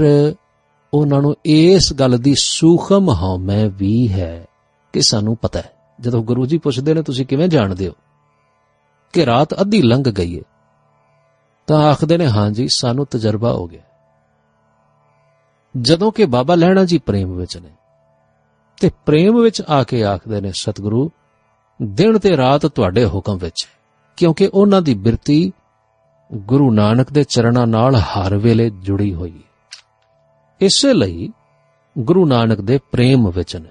ਉਹਨਾਂ 0.95 1.23
ਨੂੰ 1.23 1.35
ਇਸ 1.45 1.93
ਗੱਲ 1.93 2.19
ਦੀ 2.19 2.35
ਸੂਖਮ 2.39 3.11
ਹਉਮੈ 3.11 3.69
ਵੀ 3.69 4.09
ਹੈ 4.09 4.47
ਕਿ 4.93 5.01
ਸਾਨੂੰ 5.03 5.37
ਪਤਾ 5.37 5.59
ਹੈ। 5.59 5.73
ਜਦੋਂ 6.01 6.23
ਗੁਰੂ 6.23 6.47
ਜੀ 6.47 6.59
ਪੁੱਛਦੇ 6.59 6.95
ਨੇ, 6.95 7.03
ਤੁਸੀਂ 7.03 7.27
ਕਿਵੇਂ 7.27 7.49
ਜਾਣਦੇ 7.49 7.89
ਹੋ 7.89 7.93
ਕਿ 9.13 9.27
ਰਾਤ 9.27 9.61
ਅੱਧੀ 9.61 9.83
ਲੰਘ 9.83 10.03
ਗਈ 10.03 10.39
ਹੈ 10.39 10.43
ਤਾਂ 11.67 11.79
ਆਖਦੇ 11.79 12.19
ਨੇ, 12.19 12.27
ਹਾਂ 12.27 12.51
ਜੀ, 12.51 12.69
ਸਾਨੂੰ 12.69 13.07
ਤਜਰਬਾ 13.07 13.53
ਹੋ 13.53 13.67
ਗਿਆ 13.67 13.83
ਜਦੋਂ 15.81 16.13
ਕਿ 16.13 16.27
ਬਾਬਾ 16.27 16.55
ਲਹਿਣਾ 16.55 16.85
ਜੀ 16.85 16.99
ਪ੍ਰੇਮ 16.99 17.37
ਵਿੱਚ 17.37 17.57
ਨੇ 17.57 17.71
ਤੇ 18.81 18.91
ਪ੍ਰੇਮ 19.07 19.41
ਵਿੱਚ 19.41 19.63
ਆ 19.69 19.83
ਕੇ 19.83 20.05
ਆਖਦੇ 20.05 20.41
ਨੇ, 20.41 20.53
ਸਤਿਗੁਰੂ, 20.53 21.11
ਦਿਨ 21.83 22.19
ਤੇ 22.19 22.37
ਰਾਤ 22.37 22.67
ਤੁਹਾਡੇ 22.67 23.07
ਹੁਕਮ 23.07 23.37
ਵਿੱਚ 23.37 23.67
ਹੈ, 23.67 23.79
ਕਿਉਂਕਿ 24.17 24.51
ਉਹਨਾਂ 24.55 24.83
ਦੀ 24.83 24.95
ਬਿਰਤੀ 24.95 25.53
ਗੁਰੂ 26.35 26.73
ਨਾਨਕ 26.73 27.13
ਦੇ 27.13 27.25
ਚਰਨਾਂ 27.25 27.67
ਨਾਲ 27.67 27.97
ਹਰ 27.97 28.37
ਵੇਲੇ 28.37 28.71
ਜੁੜੀ 28.71 29.15
ਹੋਈ 29.15 29.37
ਹੈ 29.37 29.48
ਇਸੇ 30.61 30.93
ਲਈ 30.93 31.33
ਗੁਰੂ 31.99 32.27
ਨਾਨਕ 32.27 32.61
ਦੇ 32.61 32.79
ਪ੍ਰੇਮ 32.93 33.31
ਵਿੱਚ 33.31 33.57
ਨੇ। 33.57 33.69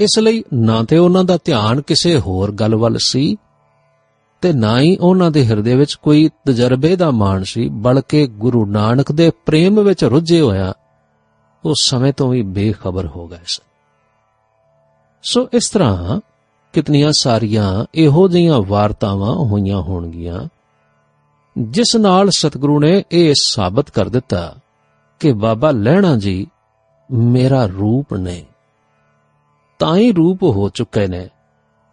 ਇਸ 0.00 0.18
ਲਈ 0.18 0.44
ਨਾ 0.54 0.84
ਤੇ 0.84 0.98
ਉਹਨਾਂ 0.98 1.24
ਦਾ 1.24 1.38
ਧਿਆਨ 1.44 1.80
ਕਿਸੇ 1.80 2.18
ਹੋਰ 2.18 2.52
ਗੱਲ 2.52 2.76
ਵੱਲ 2.76 2.96
ਸੀ 2.98 3.36
ਤੇ 4.40 4.52
ਨਾ 4.52 4.80
ਹੀ 4.80 4.96
ਉਹਨਾਂ 4.96 5.30
ਦੇ 5.30 5.46
ਹਿਰਦੇ 5.46 5.76
ਵਿੱਚ 5.76 5.94
ਕੋਈ 5.94 6.30
ਤਜਰਬੇ 6.46 6.96
ਦਾ 6.96 7.10
ਮਾਣ 7.10 7.42
ਸੀ, 7.42 7.68
ਬਲਕਿ 7.68 8.26
ਗੁਰੂ 8.26 8.66
ਨਾਨਕ 8.66 9.12
ਦੇ 9.12 9.30
ਪ੍ਰੇਮ 9.46 9.80
ਵਿੱਚ 9.80 10.04
ਰੁੱਝੇ 10.04 10.40
ਹੋਇਆ 10.40 10.74
ਉਸ 11.64 11.76
ਸਮੇਂ 11.80 12.12
ਤੋਂ 12.12 12.28
ਵੀ 12.28 12.42
ਬੇਖਬਰ 12.42 13.06
ਹੋ 13.06 13.28
ਗਏ 13.28 13.38
ਸਨ। 13.46 13.64
ਸੋ 15.22 15.48
ਇਸ 15.52 15.70
ਤਰ੍ਹਾਂ 15.70 16.20
ਕਿਤਨੀਆਂ 16.72 17.12
ਸਾਰੀਆਂ 17.18 17.84
ਇਹੋ 17.94 18.28
ਜਿਹੀਆਂ 18.28 18.60
ਵਾਰਤਾਵਾਂ 18.60 19.34
ਹੋਈਆਂ 19.34 19.82
ਹੋਣਗੀਆਂ 19.82 20.40
ਜਿਸ 21.58 21.96
ਨਾਲ 21.96 22.30
ਸਤਿਗੁਰੂ 22.30 22.80
ਨੇ 22.80 23.04
ਇਹ 23.12 23.34
ਸਾਬਤ 23.40 23.90
ਕਰ 23.90 24.08
ਦਿੱਤਾ 24.08 24.56
ਕਿ 25.20 25.32
ਬਾਬਾ 25.32 25.70
ਲਹਿਣਾ 25.70 26.16
ਜੀ 26.16 26.46
ਮੇਰਾ 27.12 27.66
ਰੂਪ 27.66 28.14
ਨੇ, 28.14 28.46
ਤਾਂ 29.78 29.96
ਹੀ 29.96 30.12
ਰੂਪ 30.12 30.42
ਹੋ 30.42 30.68
ਚੁੱਕੇ 30.68 31.06
ਨੇ, 31.06 31.28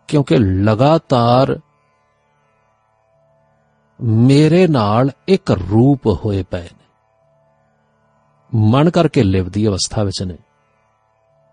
ਕਿਉਂਕਿ 0.07 0.37
ਲਗਾਤਾਰ 0.37 1.59
ਮੇਰੇ 4.01 4.67
ਨਾਲ 4.67 5.11
ਇੱਕ 5.27 5.51
ਰੂਪ 5.51 6.07
ਹੋਏ 6.07 6.43
ਪਏ 6.43 6.63
ਨੇ। 6.63 6.85
ਮਨ 8.55 8.89
ਕਰਕੇ 8.89 9.23
ਲਿਵਦੀ 9.23 9.67
ਅਵਸਥਾ 9.67 10.03
ਵਿੱਚ 10.03 10.23
ਨੇ। 10.23 10.37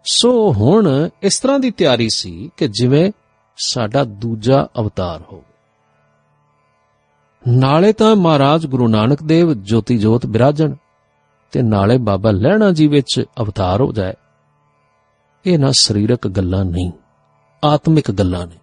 ਸੋ 0.04 0.52
ਹੁਣ 0.52 1.08
ਇਸ 1.22 1.40
ਤਰ੍ਹਾਂ 1.40 1.58
ਦੀ 1.58 1.70
ਤਿਆਰੀ 1.70 2.08
ਸੀ 2.08 2.50
ਕਿ 2.56 2.68
ਜਿਵੇਂ 2.68 3.12
ਸਾਡਾ 3.56 4.04
ਦੂਜਾ 4.04 4.66
ਅਵਤਾਰ 4.78 5.22
ਹੋਵੇ 5.32 5.49
ਨਾਲੇ 7.48 7.92
ਤਾਂ 7.92 8.16
ਮਹਾਰਾਜ 8.16 8.66
ਗੁਰੂ 8.66 8.88
ਨਾਨਕ 8.88 9.22
ਦੇਵ 9.22 9.52
ਜੋਤੀ 9.52 9.98
ਜੋਤ 9.98 10.26
ਬਿਰਾਜਣ 10.26 10.74
ਤੇ 11.52 11.62
ਨਾਲੇ 11.62 11.98
ਬਾਬਾ 11.98 12.30
ਲਹਿਣਾ 12.30 12.70
ਜੀ 12.70 12.86
ਵਿੱਚ 12.86 13.24
ਅਵਤਾਰ 13.40 13.80
ਹੋ 13.80 13.92
ਜਾਏ। 13.92 14.14
ਇਹ 15.46 15.58
ਨਾ 15.58 15.70
ਸਰੀਰਕ 15.70 16.28
ਗੱਲਾਂ 16.28 16.64
ਨਹੀਂ, 16.64 16.92
ਆਤਮਿਕ 17.64 18.10
ਗੱਲਾਂ 18.10 18.46
ਨੇ। 18.46 18.56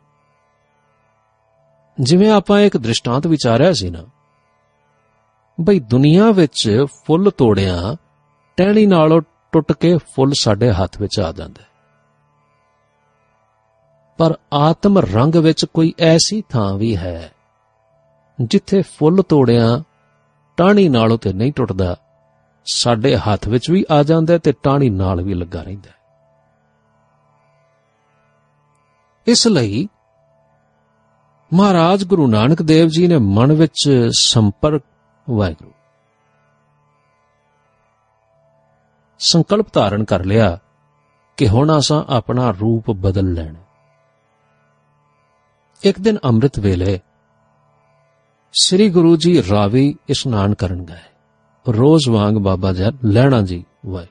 ਜਿਵੇਂ 1.99 2.31
ਆਪਾਂ 2.31 2.59
ਇੱਕ 2.59 2.77
ਦ੍ਰਿਸ਼ਟਾਂਤ 2.77 3.27
ਵਿਚਾਰਿਆ 3.27 3.73
ਸੀ 3.73 3.89
ਨਾ, 3.89 4.03
ਬਈ 5.61 5.79
ਦੁਨੀਆ 5.79 6.31
ਵਿੱਚ 6.31 6.85
ਫੁੱਲ 7.05 7.31
ਤੋੜਿਆ 7.31 7.95
ਟਹਿਣੀ 8.57 8.85
ਨਾਲੋਂ 8.85 9.21
ਟੁੱਟ 9.51 9.71
ਕੇ 9.71 9.97
ਫੁੱਲ 9.97 10.31
ਸਾਡੇ 10.33 10.71
ਹੱਥ 10.71 11.01
ਵਿੱਚ 11.01 11.19
ਆ 11.19 11.31
ਜਾਂਦਾ। 11.31 11.61
ਹੈ 11.61 11.67
ਪਰ 14.17 14.37
ਆਤਮ 14.53 14.97
ਰੰਗ 14.97 15.35
ਵਿੱਚ 15.35 15.65
ਕੋਈ 15.65 15.93
ਐਸੀ 15.99 16.43
ਥਾਂ 16.49 16.73
ਵੀ 16.73 16.97
ਹੈ 16.97 17.31
ਜਿੱਥੇ 18.39 18.81
ਫੁੱਲ 18.97 19.21
ਤੋੜਿਆ 19.21 19.67
ਟਾਹਣੀ 20.57 20.87
ਨਾਲੋਂ 20.89 21.17
ਤੇ 21.17 21.33
ਨਹੀਂ 21.33 21.53
ਟੁੱਟਦਾ, 21.53 21.95
ਸਾਡੇ 22.67 23.15
ਹੱਥ 23.17 23.47
ਵਿੱਚ 23.47 23.69
ਵੀ 23.71 23.85
ਆ 23.91 24.01
ਜਾਂਦਾ 24.03 24.37
ਤੇ 24.37 24.51
ਟਾਹਣੀ 24.63 24.89
ਨਾਲ 24.89 25.21
ਵੀ 25.21 25.33
ਲੱਗਾ 25.33 25.61
ਰਹਿੰਦਾ 25.61 25.91
ਇਸ 29.27 29.47
ਲਈ 29.47 29.87
ਮਹਾਰਾਜ 31.51 32.03
ਗੁਰੂ 32.03 32.27
ਨਾਨਕ 32.27 32.61
ਦੇਵ 32.61 32.87
ਜੀ 32.87 33.07
ਨੇ 33.07 33.17
ਮਨ 33.17 33.53
ਵਿੱਚ 33.53 33.89
ਸੰਪਰਕ, 34.19 34.83
ਵਾਹਿਗੁਰੂ, 35.27 35.71
ਸੰਕਲਪ 39.19 39.67
ਧਾਰਨ 39.73 40.03
ਕਰ 40.03 40.23
ਲਿਆ 40.25 40.57
ਕਿ 41.37 41.47
ਹੁਣ 41.47 41.77
ਅਸਾਂ 41.77 42.03
ਆਪਣਾ 42.09 42.49
ਰੂਪ 42.51 42.91
ਬਦਲ 42.91 43.33
ਲੈਣਾ 43.33 43.59
ਇੱਕ 45.81 45.99
ਦਿਨ 45.99 46.17
ਅੰਮ੍ਰਿਤ 46.25 46.59
ਵੇਲੇ 46.59 46.99
ਸ੍ਰੀ 48.53 48.89
ਗੁਰੂ 48.89 49.17
ਜੀ 49.17 49.43
ਰਾਵੀ 49.51 49.95
ਇਸ਼ਨਾਨ 50.09 50.53
ਕਰਨ 50.53 50.85
ਗਏ। 50.85 51.03
ਰੋਜ਼ 51.69 52.09
ਵਾਂਗ 52.09 52.33
ਬਾਬਾ 52.33 52.73
ਜੀ 52.73 52.83
ਲੈਣਾ 53.05 53.41
ਜੀ 53.41 53.65
ਵਾਏ। 53.85 54.07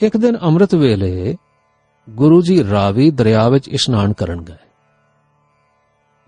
ਇੱਕ 0.00 0.16
ਦਿਨ 0.16 0.38
ਅੰਮ੍ਰਿਤ 0.42 0.74
ਵੇਲੇ 0.74 1.36
ਗੁਰੂ 2.10 2.42
ਜੀ 2.42 2.70
ਰਾਵੀ 2.70 3.10
ਦਰਿਆ 3.10 3.48
ਵਿੱਚ 3.48 3.68
ਇਸ਼ਨਾਨ 3.68 4.12
ਕਰਨ 4.12 4.42
ਗਏ। 4.42 4.70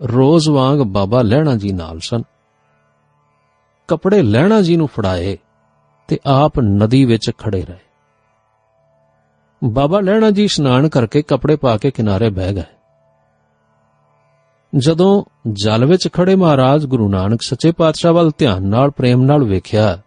ਰੋਜ਼ 0.03 0.49
ਵਾਂਗ 0.49 0.79
ਬਾਬਾ 0.79 1.21
ਲੈਣਾ 1.21 1.55
ਜੀ 1.55 1.71
ਨਾਲ 1.71 1.99
ਸਨ। 1.99 2.23
ਕਪੜੇ 3.87 4.21
ਲੈਣਾ 4.21 4.61
ਜੀ 4.61 4.77
ਨੂੰ 4.77 4.87
ਫੜਾਏ 4.87 5.37
ਤੇ 6.07 6.19
ਆਪ 6.25 6.59
ਨਦੀ 6.59 7.05
ਵਿੱਚ 7.05 7.31
ਖੜੇ 7.37 7.65
ਰਹੇ। 7.65 7.84
ਬਾਬਾ 9.63 9.99
ਲੈਣਾ 9.99 10.31
ਜੀ 10.31 10.43
ਇਸ਼ਨਾਨ 10.43 10.89
ਕਰਕੇ 10.89 11.21
ਕਪੜੇ 11.21 11.55
ਪਾ 11.55 11.77
ਕੇ 11.77 11.91
ਕਿਨਾਰੇ 11.91 12.29
ਬਹਿ 12.29 12.53
ਗਏ। 12.53 12.63
ਜਦੋਂ 14.77 15.23
ਜਲ 15.51 15.85
ਵਿੱਚ 15.85 16.13
ਖੜੇ 16.13 16.35
ਮਹਾਰਾਜ 16.35 16.85
ਗੁਰੂ 16.85 17.09
ਨਾਨਕ 17.09 17.41
ਸੱਚੇ 17.41 17.71
ਪਾਤਸ਼ਾਹ 17.71 18.13
ਵੱਲ 18.13 18.31
ਧਿਆਨ 18.37 18.63
ਨਾਲ, 18.63 18.91
ਪ੍ਰੇਮ 18.91 19.21
ਨਾਲ 19.21 19.43
ਵੇਖਿਆ, 19.43 19.99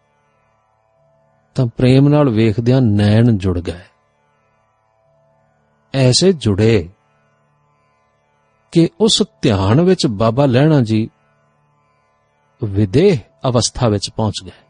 ਤਾਂ 1.55 1.67
ਪ੍ਰੇਮ 1.67 2.09
ਨਾਲ 2.09 2.29
ਵੇਖਦਿਆਂ 2.29 2.81
ਨੈਣ 2.81 3.37
ਜੁੜ 3.37 3.59
ਗਏ। 3.59 3.81
ਐਸੇ 5.95 6.33
ਜੁੜੇ 6.33 6.89
ਕਿ 8.73 8.89
ਉਸ 9.01 9.23
ਧਿਆਨ 9.43 9.81
ਵਿੱਚ 9.81 10.07
ਬਾਬਾ 10.07 10.47
ਲੈਣਾ 10.47 10.81
ਜੀ 10.81 11.11
ਵਿਦੇਹ 12.65 13.19
ਅਵਸਥਾ 13.49 13.89
ਵਿੱਚ 13.89 14.11
ਪਹੁੰਚ 14.17 14.35
ਗਏ। 14.45 14.67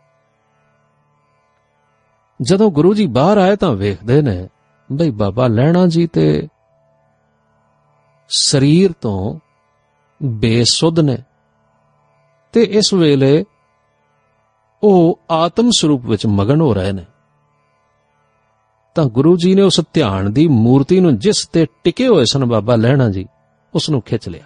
ਜਦੋਂ 2.42 2.70
ਗੁਰੂ 2.70 2.94
ਜੀ 2.94 3.06
ਬਾਹਰ 3.06 3.38
ਆਏ 3.38 3.56
ਤਾਂ 3.56 3.72
ਵੇਖਦੇ 3.72 4.22
ਨੇ 4.22 4.48
ਬਈ 4.92 5.10
ਬਾਬਾ 5.10 5.46
ਲੈਣਾ 5.46 5.86
ਜੀ 5.86 6.06
ਤੇ 6.06 6.48
ਸਰੀਰ 8.28 8.92
ਤੋਂ 9.00 9.40
ਬੇਸੁੱਧ 10.22 11.00
ਨੇ 11.00 11.18
ਤੇ 12.52 12.62
ਇਸ 12.62 12.94
ਵੇਲੇ 12.94 13.44
ਉਹ 14.82 15.20
ਆਤਮ 15.30 15.70
ਸਰੂਪ 15.70 16.06
ਵਿੱਚ 16.06 16.26
ਮਗਨ 16.26 16.60
ਹੋ 16.60 16.74
ਰਹੇ 16.74 16.92
ਨੇ। 16.92 17.04
ਤਾਂ 18.94 19.04
ਗੁਰੂ 19.04 19.36
ਜੀ 19.36 19.54
ਨੇ 19.54 19.62
ਉਸ 19.62 19.80
ਧਿਆਨ 19.92 20.32
ਦੀ 20.32 20.48
ਮੂਰਤੀ 20.48 21.00
ਨੂੰ 21.00 21.18
ਜਿਸ 21.18 21.48
ਤੇ 21.52 21.66
ਟਿਕੇ 21.84 22.08
ਹੋਏ 22.08 22.24
ਸਨ 22.24 22.44
ਬਾਬਾ 22.44 22.76
ਲੈਣਾ 22.76 23.10
ਜੀ, 23.10 23.26
ਉਸ 23.74 23.90
ਨੂੰ 23.90 24.02
ਖਿੱਚ 24.02 24.28
ਲਿਆ। 24.28 24.44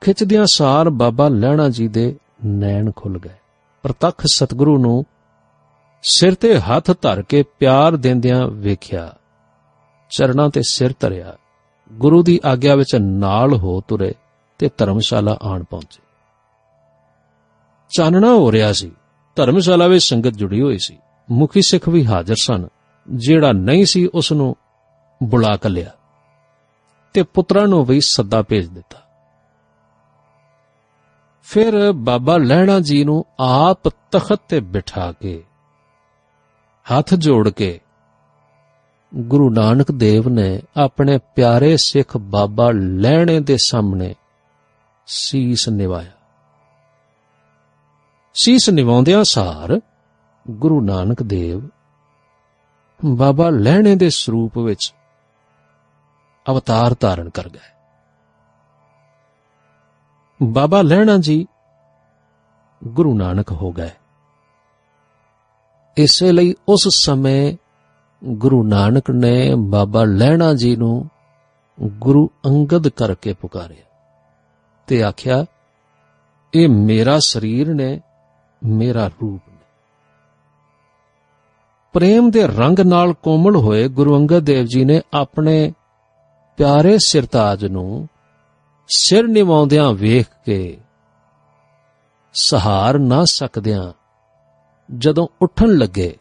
ਖਿੱਚਦਿਆਂ 0.00 0.46
ਸਾਰ 0.52 0.90
ਬਾਬਾ 0.90 1.28
ਲੈਣਾ 1.28 1.68
ਜੀ 1.68 1.88
ਦੇ 1.88 2.16
ਨੈਣ 2.46 2.90
ਖੁੱਲ 2.96 3.18
ਗਏ। 3.18 3.34
ਪ੍ਰਤੱਖ 3.82 4.22
ਸਤਿਗੁਰੂ 4.26 4.78
ਨੂੰ 4.78 5.04
ਸਿਰ 6.06 6.34
ਤੇ 6.34 6.58
ਹੱਥ 6.60 6.90
ਧਰ 7.02 7.22
ਕੇ 7.22 7.42
ਪਿਆਰ 7.42 7.96
ਦਿੰਦਿਆਂ 7.96 8.48
ਵੇਖਿਆ, 8.48 9.14
ਚਰਨਾਂ 10.10 10.48
ਤੇ 10.48 10.62
ਸਿਰ 10.62 10.94
ਧਰਿਆ, 11.00 11.36
ਗੁਰੂ 11.92 12.22
ਦੀ 12.22 12.40
ਆਗਿਆ 12.44 12.74
ਵਿੱਚ 12.74 12.96
ਨਾਲ 12.96 13.54
ਹੋ 13.54 13.80
ਤੁਰੇ 13.80 14.14
ਤੇ 14.58 14.70
ਧਰਮਸ਼ਾਲਾ 14.78 15.36
ਆਣ 15.42 15.62
ਪਹੁੰਚੇ। 15.62 16.02
ਚਾਨਣਾ 17.90 18.32
ਹੋ 18.32 18.52
ਰਿਹਾ 18.52 18.72
ਸੀ, 18.72 18.92
ਧਰਮਸ਼ਾਲਾ 19.36 19.86
ਵਿੱਚ 19.86 20.04
ਸੰਗਤ 20.04 20.28
ਜੁੜੀ 20.28 20.60
ਹੋਈ 20.62 20.78
ਸੀ, 20.78 20.98
ਮੁਖੀ 21.30 21.62
ਸਿੱਖ 21.62 21.88
ਵੀ 21.88 22.06
ਹਾਜ਼ਰ 22.06 22.34
ਸਨ, 22.42 22.68
ਜਿਹੜਾ 23.08 23.52
ਨਹੀਂ 23.52 23.84
ਸੀ 23.84 24.06
ਉਸ 24.06 24.32
ਨੂੰ 24.32 24.56
ਬੁਲਾ 25.22 25.56
ਕੇ 25.56 25.68
ਲਿਆ 25.68 25.90
ਤੇ 27.12 27.22
ਪੁੱਤਰਾਂ 27.22 27.66
ਨੂੰ 27.66 27.84
ਵੀ 27.84 28.00
ਸੱਦਾ 28.00 28.42
ਭੇਜ 28.42 28.68
ਦਿੱਤਾ। 28.68 28.98
ਫਿਰ 31.42 31.92
ਬਾਬਾ 31.92 32.36
ਲਹਿਣਾ 32.36 32.80
ਜੀ 32.80 33.04
ਨੂੰ 33.04 33.24
ਆਪ 33.40 33.88
ਤਖਤ 33.88 34.40
ਤੇ 34.48 34.60
ਬਿਠਾ 34.60 35.12
ਕੇ 35.12 35.44
ਹੱਥ 36.92 37.14
ਜੋੜ 37.14 37.48
ਕੇ 37.48 37.80
ਗੁਰੂ 39.14 39.50
ਨਾਨਕ 39.50 39.92
ਦੇਵ 39.92 40.28
ਨੇ 40.28 40.62
ਆਪਣੇ 40.76 41.18
ਪਿਆਰੇ 41.18 41.76
ਸਿੱਖ 41.76 42.16
ਬਾਬਾ 42.16 42.70
ਲਹਿਣੇ 42.70 43.40
ਦੇ 43.40 43.56
ਸਾਹਮਣੇ 43.56 44.14
ਸੀਸ 45.06 45.68
ਨਿਵਾਇਆ। 45.68 46.10
ਸੀਸ 48.34 48.70
ਨਿਵਾਉਂਦਿਆਂ 48.70 49.24
ਸਾਰ 49.24 49.80
ਗੁਰੂ 50.50 50.80
ਨਾਨਕ 50.80 51.22
ਦੇਵ 51.22 51.68
ਬਾਬਾ 53.04 53.50
ਲਹਿਣੇ 53.50 53.96
ਦੇ 53.96 54.10
ਸਰੂਪ 54.10 54.58
ਵਿੱਚ 54.58 54.94
ਅਵਤਾਰ 56.50 56.96
ਧਾਰਨ 57.00 57.30
ਕਰ 57.30 57.48
ਗਏ। 57.48 57.74
ਬਾਬਾ 60.42 60.82
ਲਹਿਣਾ 60.82 61.16
ਜੀ 61.16 61.46
ਗੁਰੂ 62.84 63.18
ਨਾਨਕ 63.18 63.52
ਹੋ 63.52 63.72
ਗਏ। 63.72 63.90
ਇਸੇ 65.96 66.32
ਲਈ 66.32 66.54
ਉਸ 66.68 66.88
ਸਮੇਂ 66.88 67.56
ਗੁਰੂ 68.24 68.62
ਨਾਨਕ 68.62 69.10
ਨੇ 69.10 69.54
ਬਾਬਾ 69.54 70.04
ਲਹਿਣਾ 70.04 70.54
ਜੀ 70.54 70.76
ਨੂੰ 70.76 71.10
ਗੁਰੂ 71.82 72.30
ਅੰਗਦ 72.46 72.88
ਕਰਕੇ 72.88 73.32
ਪੁਕਾਰਿਆ 73.32 73.84
ਤੇ 74.86 75.02
ਆਖਿਆ, 75.02 75.44
ਇਹ 76.54 76.68
ਮੇਰਾ 76.68 77.18
ਸਰੀਰ 77.18 77.74
ਨੇ, 77.74 78.00
ਮੇਰਾ 78.64 79.10
ਰੂਪ 79.22 79.42
ਨੇ। 79.48 79.58
ਪ੍ਰੇਮ 81.92 82.30
ਦੇ 82.30 82.46
ਰੰਗ 82.46 82.80
ਨਾਲ 82.80 83.12
ਕੋਮਲ 83.12 83.56
ਹੋਏ 83.56 83.88
ਗੁਰੂ 83.88 84.16
ਅੰਗਦ 84.16 84.38
ਦੇਵ 84.38 84.64
ਜੀ 84.64 84.84
ਨੇ 84.84 85.00
ਆਪਣੇ 85.14 85.72
ਪਿਆਰੇ 86.56 86.98
ਸਿਰਤਾਜ 86.98 87.66
ਨੂੰ 87.66 88.08
ਸਿਰ 88.88 89.26
ਨਿਵਾਉਂਦਿਆਂ 89.26 89.92
ਵੇਖ 89.92 90.26
ਕੇ 90.46 90.80
ਸਹਾਰ 92.34 92.98
ਨਾ 92.98 93.24
ਸਕਦਿਆਂ 93.24 93.92
ਜਦੋਂ 94.96 95.28
ਉੱਠਣ 95.42 95.66
ਲੱਗੇ 95.66 96.18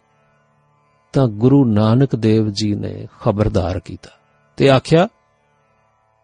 ਤਾਂ 1.13 1.27
ਗੁਰੂ 1.27 1.65
ਨਾਨਕ 1.65 2.15
ਦੇਵ 2.15 2.49
ਜੀ 2.49 2.75
ਨੇ 2.75 3.07
ਖਬਰਦਾਰ 3.21 3.79
ਕੀਤਾ 3.79 4.09
ਤੇ 4.57 4.69
ਆਖਿਆ, 4.69 5.07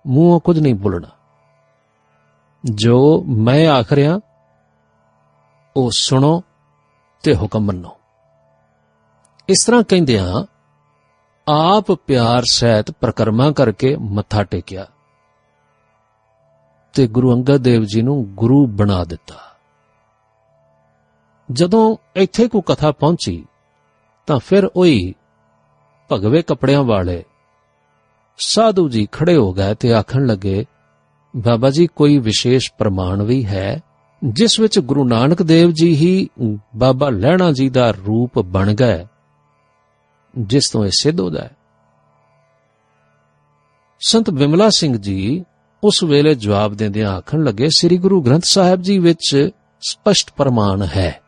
ਮੂੰਹੋਂ 0.08 0.40
ਕੁਝ 0.40 0.60
ਨਹੀਂ 0.60 0.76
ਬੋਲਣਾ। 0.76 1.08
ਜੋ 2.66 3.24
ਮੈਂ 3.24 3.70
ਆਖ 3.70 3.94
ਰਿਹਾ, 3.94 4.20
ਉਹ 5.76 5.92
ਸੁਣੋ 5.94 6.44
ਤੇ 7.24 7.36
ਹੁਕਮ 7.36 7.60
ਮੰਨੋ। 7.60 7.98
ਇਸ 9.50 9.66
ਤਰ੍ਹਾਂ 9.66 9.84
ਕਹਿੰਦਿਆਂ 9.84 10.46
ਆਪ 11.48 11.92
ਪਿਆਰ 11.92 12.44
ਸਹਿਤ 12.52 12.92
ਪ੍ਰਕਰਮਾ 12.92 13.52
ਕਰਕੇ 13.52 13.96
ਮੱਥਾ 13.96 14.44
ਟੇਕਿਆ 14.44 14.88
ਤੇ 16.94 17.08
ਗੁਰੂ 17.08 17.34
ਅੰਗਦ 17.34 17.58
ਦੇਵ 17.58 17.84
ਜੀ 17.84 18.02
ਨੂੰ 18.02 18.26
ਗੁਰੂ 18.26 18.68
ਬਣਾ 18.68 19.04
ਦਿੱਤਾ। 19.04 19.36
ਜਦੋਂ 21.52 21.96
ਇੱਥੇ 22.16 22.48
ਕੋ 22.48 22.62
ਕਥਾ 22.62 22.92
ਪਹੁੰਚੀ, 22.92 23.46
ਤਾਂ 24.28 24.40
ਫਿਰ 24.40 24.66
ਉਹੀ 24.66 25.14
ਭਗਵੇ 26.12 26.42
ਕੱਪੜਿਆਂ 26.42 26.84
ਵਾਲੇ 26.84 27.24
ਸਾਧੂ 28.38 28.88
ਜੀ 28.90 29.08
ਖੜੇ 29.12 29.36
ਹੋ 29.36 29.52
ਗਏ 29.54 29.74
ਤੇ 29.74 29.94
ਆਖਣ 29.94 30.26
ਲੱਗੇ, 30.26 30.66
ਬਾਬਾ 31.34 31.70
ਜੀ, 31.70 31.88
ਕੋਈ 31.88 32.18
ਵਿਸ਼ੇਸ਼ 32.18 32.72
ਪ੍ਰਮਾਣ 32.78 33.24
ਵੀ 33.24 33.46
ਹੈ, 33.46 33.82
ਜਿਸ 34.24 34.60
ਵਿੱਚ 34.60 34.80
ਗੁਰੂ 34.80 35.04
ਨਾਨਕ 35.04 35.42
ਦੇਵ 35.44 35.72
ਜੀ 35.72 35.96
ਹੀ 35.96 36.30
ਬਾਬਾ 36.76 37.10
ਲਹਿਣਾ 37.10 37.52
ਜੀ 37.52 37.70
ਦਾ 37.70 37.92
ਰੂਪ 37.92 38.40
ਬਣ 38.40 38.74
ਗਏ, 38.74 39.06
ਜਿਸ 40.38 40.70
ਤੋਂ 40.70 40.86
ਇਹ 40.86 40.92
ਸਿੱਧ 41.00 41.20
ਹੋ। 41.20 41.30
ਜਾਏ 41.30 41.50
ਸੰਤ 44.02 44.30
ਬਿਮਲਾ 44.30 44.70
ਸਿੰਘ 44.70 44.98
ਜੀ 44.98 45.44
ਉਸ 45.84 46.04
ਵੇਲੇ 46.04 46.36
ਜਵਾਬ 46.36 46.74
ਦਿੰਦਿਆਂ 46.74 47.12
ਆਖਣ 47.12 47.44
ਲੱਗੇ, 47.44 47.70
ਸ੍ਰੀ 47.70 47.98
ਗੁਰੂ 47.98 48.22
ਗ੍ਰੰਥ 48.22 48.44
ਸਾਹਿਬ 48.44 48.82
ਜੀ 48.82 48.98
ਵਿੱਚ 49.00 49.50
ਸਪਸ਼ਟ 49.82 50.32
ਪ੍ਰਮਾਣ 50.38 50.84
ਹੈ। 50.84 51.22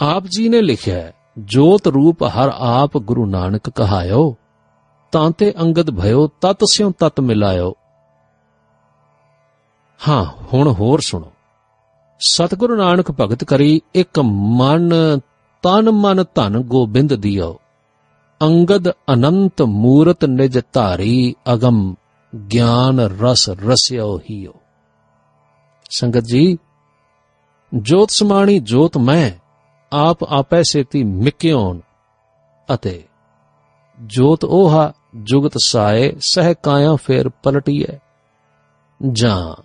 ਆਪ 0.00 0.26
ਜੀ 0.26 0.48
ਨੇ 0.48 0.60
ਲਿਖਿਆ 0.62 1.10
ਜੋਤ 1.48 1.86
ਰੂਪ 1.88 2.22
ਹਰ 2.24 2.50
ਆਪ 2.58 2.96
ਗੁਰੂ 2.98 3.24
ਨਾਨਕ 3.26 3.68
ਕਹਾਇਓ 3.70 4.34
ਤਾਂ 5.12 5.30
ਤੇ 5.30 5.52
ਅੰਗਦ 5.60 5.90
ਭਇਓ 5.90 6.26
ਤਤ 6.40 6.64
ਸਿਉ 6.64 6.90
ਤਤ 6.98 7.20
ਮਿਲਾਇਓ 7.20 7.72
ਹਾਂ 10.00 10.24
ਹੁਣ 10.52 10.68
ਹੋਰ 10.72 11.00
ਸੁਣੋ 11.00 11.30
ਸਤਿਗੁਰੂ 12.20 12.76
ਨਾਨਕ 12.76 13.10
ਭਗਤ 13.10 13.44
ਕਰੀ 13.44 13.80
ਇੱਕ 13.94 14.20
ਮਨ 14.58 14.90
ਤਨ 15.64 15.90
ਮਨ 15.90 16.24
ਧਨ 16.34 16.58
ਗੋਬਿੰਦ 16.62 17.14
ਦਿਓ 17.14 17.56
ਅੰਗਦ 18.40 18.90
ਅਨੰਤ 19.12 19.62
ਮੂਰਤ 19.62 20.24
ਨਿਜ 20.24 20.58
ਧਾਰੀ 20.72 21.34
ਅਗਮ 21.54 21.94
ਗਿਆਨ 22.32 23.00
ਰਸ 23.20 23.48
ਰਸਿਓ 23.60 24.16
ਹੀਓ 24.20 24.52
ਸੰਗਤ 25.90 26.24
ਜੀ 26.24 26.56
ਜੋਤ 27.72 28.10
ਸਮਾਣੀ 28.10 28.58
ਜੋਤ 28.58 28.96
ਮੈਂ 28.98 29.30
ਆਪ 29.92 30.24
ਆਪੈ 30.24 30.62
ਸੇਤੀ 30.62 31.04
ਮਿਕਿਓਨ 31.04 31.80
ਅਤੇ 32.74 33.04
ਜੋਤ 34.00 34.44
ਉਹਾ 34.44 34.92
ਜੁਗਤ 35.14 35.52
ਸਾਏ, 35.64 36.12
ਸਹਿ 36.20 36.54
ਕਾਇਆ 36.62 36.94
ਫੇਰ 36.94 37.28
ਪਲਟੀਐ। 37.28 37.98
ਜਾਂ 39.12 39.62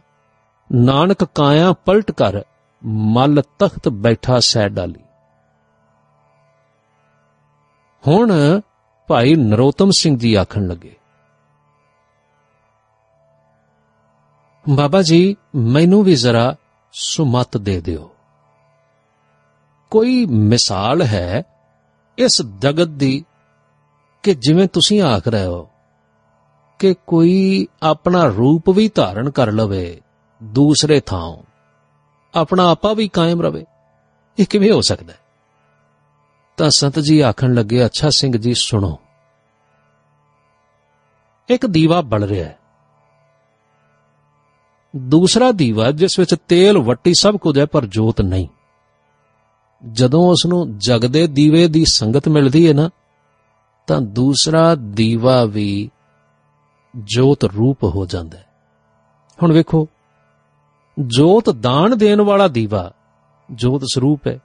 ਨਾਨਕ 0.76 1.24
ਕਾਇਆ 1.24 1.74
ਪਲਟ 1.74 2.12
ਕਰ, 2.12 2.42
ਮਲ 2.86 3.42
ਤਖਤ 3.60 3.90
ਬੈਠਾ 3.90 4.40
ਸਹਿ 4.40 4.70
ਡਾਲੀ। 4.70 5.04
ਹੁਣ 8.08 8.34
ਭਾਈ 9.08 9.36
ਨਰੋਤਮ 9.36 9.90
ਸਿੰਘ 9.92 10.18
ਜੀ 10.18 10.34
ਆਖਣ 10.36 10.68
ਲੱਗੇ, 10.68 10.96
ਬਾਬਾ 14.70 15.02
ਜੀ, 15.02 15.36
ਮੈਨੂੰ 15.56 16.04
ਵੀ 16.04 16.16
ਜ਼ਰਾ 16.16 16.56
ਸੁਮਤ 16.94 17.58
ਦੇ 17.58 17.82
ਦਿਓ। 17.82 18.15
ਕੋਈ 19.96 20.26
ਮਿਸਾਲ 20.26 21.02
ਹੈ 21.02 21.44
ਇਸ 22.18 22.42
ਜਗਤ 22.60 22.88
ਦੀ 22.88 23.26
ਕਿ 24.24 24.36
ਜਿਵੇਂ 24.36 24.68
ਤੁਸੀਂ 24.68 25.02
ਆਖ 25.02 25.28
ਰਹੇ 25.28 25.46
ਹੋ 25.46 25.70
ਕਿ 26.80 26.96
ਕੋਈ 27.08 27.68
ਆਪਣਾ 27.84 28.26
ਰੂਪ 28.26 28.70
ਵੀ 28.70 28.92
ਧਾਰਨ 28.96 29.30
ਕਰ 29.30 29.52
ਲਵੇ 29.52 30.02
ਦੂਸਰੇ 30.44 31.00
ਥਾਂ, 31.00 31.38
ਆਪਣਾ 32.36 32.72
ਆਪਾ 32.72 32.94
ਵੀ 32.94 33.08
ਕਾਇਮ 33.08 33.42
ਰਵੇ, 33.42 33.66
ਇਹ 34.40 34.46
ਕਿਵੇਂ 34.46 34.72
ਹੋ 34.72 34.82
ਸਕਦਾ 34.82 35.14
ਹੈ? 35.14 35.20
ਤਾਂ 36.58 36.70
ਸੰਤ 36.70 37.00
ਜੀ 37.00 37.20
ਆਖਣ 37.20 37.54
ਲੱਗੇ, 37.54 37.86
ਅੱਛਾ 37.86 38.10
ਸਿੰਘ 38.10 38.38
ਜੀ, 38.38 38.54
ਸੁਣੋ। 38.54 39.00
ਇੱਕ 41.50 41.66
ਦੀਵਾ 41.66 42.02
ਬਲ 42.02 42.24
ਰਿਹਾ 42.24 42.46
ਹੈ। 42.46 42.60
ਦੂਸਰਾ 44.96 45.52
ਦੀਵਾ 45.52 45.92
ਜਿਸ 45.92 46.20
ਵਿੱਚ 46.20 46.36
ਤੇਲ, 46.48 46.78
ਵੱਟੀ 46.78 47.14
ਸਭ 47.20 47.38
ਕੁਝ 47.38 47.60
ਹੈ, 47.60 47.66
ਪਰ 47.66 47.86
ਜੋਤ 47.86 48.22
ਨਹੀਂ। 48.22 48.48
ਜਦੋਂ 49.92 50.32
ਉਸ 50.32 50.46
ਨੂੰ 50.46 50.78
ਜਗਦੇ 50.78 51.28
ਦੀਵੇ 51.28 51.68
ਦੀ 51.68 51.86
ਸੰਗਤ 51.86 52.28
ਮਿਲਦੀ 52.28 52.68
ਹੈ 52.68 52.74
ਨਾ, 52.74 52.90
ਤਾਂ 53.88 54.02
ਦੂਸਰਾ 54.02 54.76
ਦੀਵਾ 54.76 55.46
ਵੀ 55.46 55.92
ਜੋਤ 56.98 57.44
ਰੂਪ 57.44 57.84
ਹੋ 57.84 58.06
ਜਾਂਦਾ 58.06 58.38
ਹੈ। 58.38 58.46
ਹੁਣ 59.44 59.52
ਵੇਖੋ, 59.52 59.88
ਜੋਤ 61.00 61.50
ਦਾਨ 61.50 61.98
ਦੇਣ 61.98 62.22
ਵਾਲਾ 62.22 62.48
ਦੀਵਾ 62.48 62.92
ਜੋਤ 63.52 63.82
ਸਰੂਪ 63.94 64.28
ਹੈ, 64.28 64.40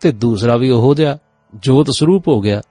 ਤੇ 0.00 0.12
ਦੂਸਰਾ 0.12 0.56
ਵੀ 0.56 0.70
ਉਹੋ 0.70 0.94
ਜਿਹਾ 0.94 1.18
ਜੋਤ 1.54 1.86
ਸਰੂਪ 1.90 2.28
ਹੋ 2.28 2.40
ਗਿਆ। 2.40 2.62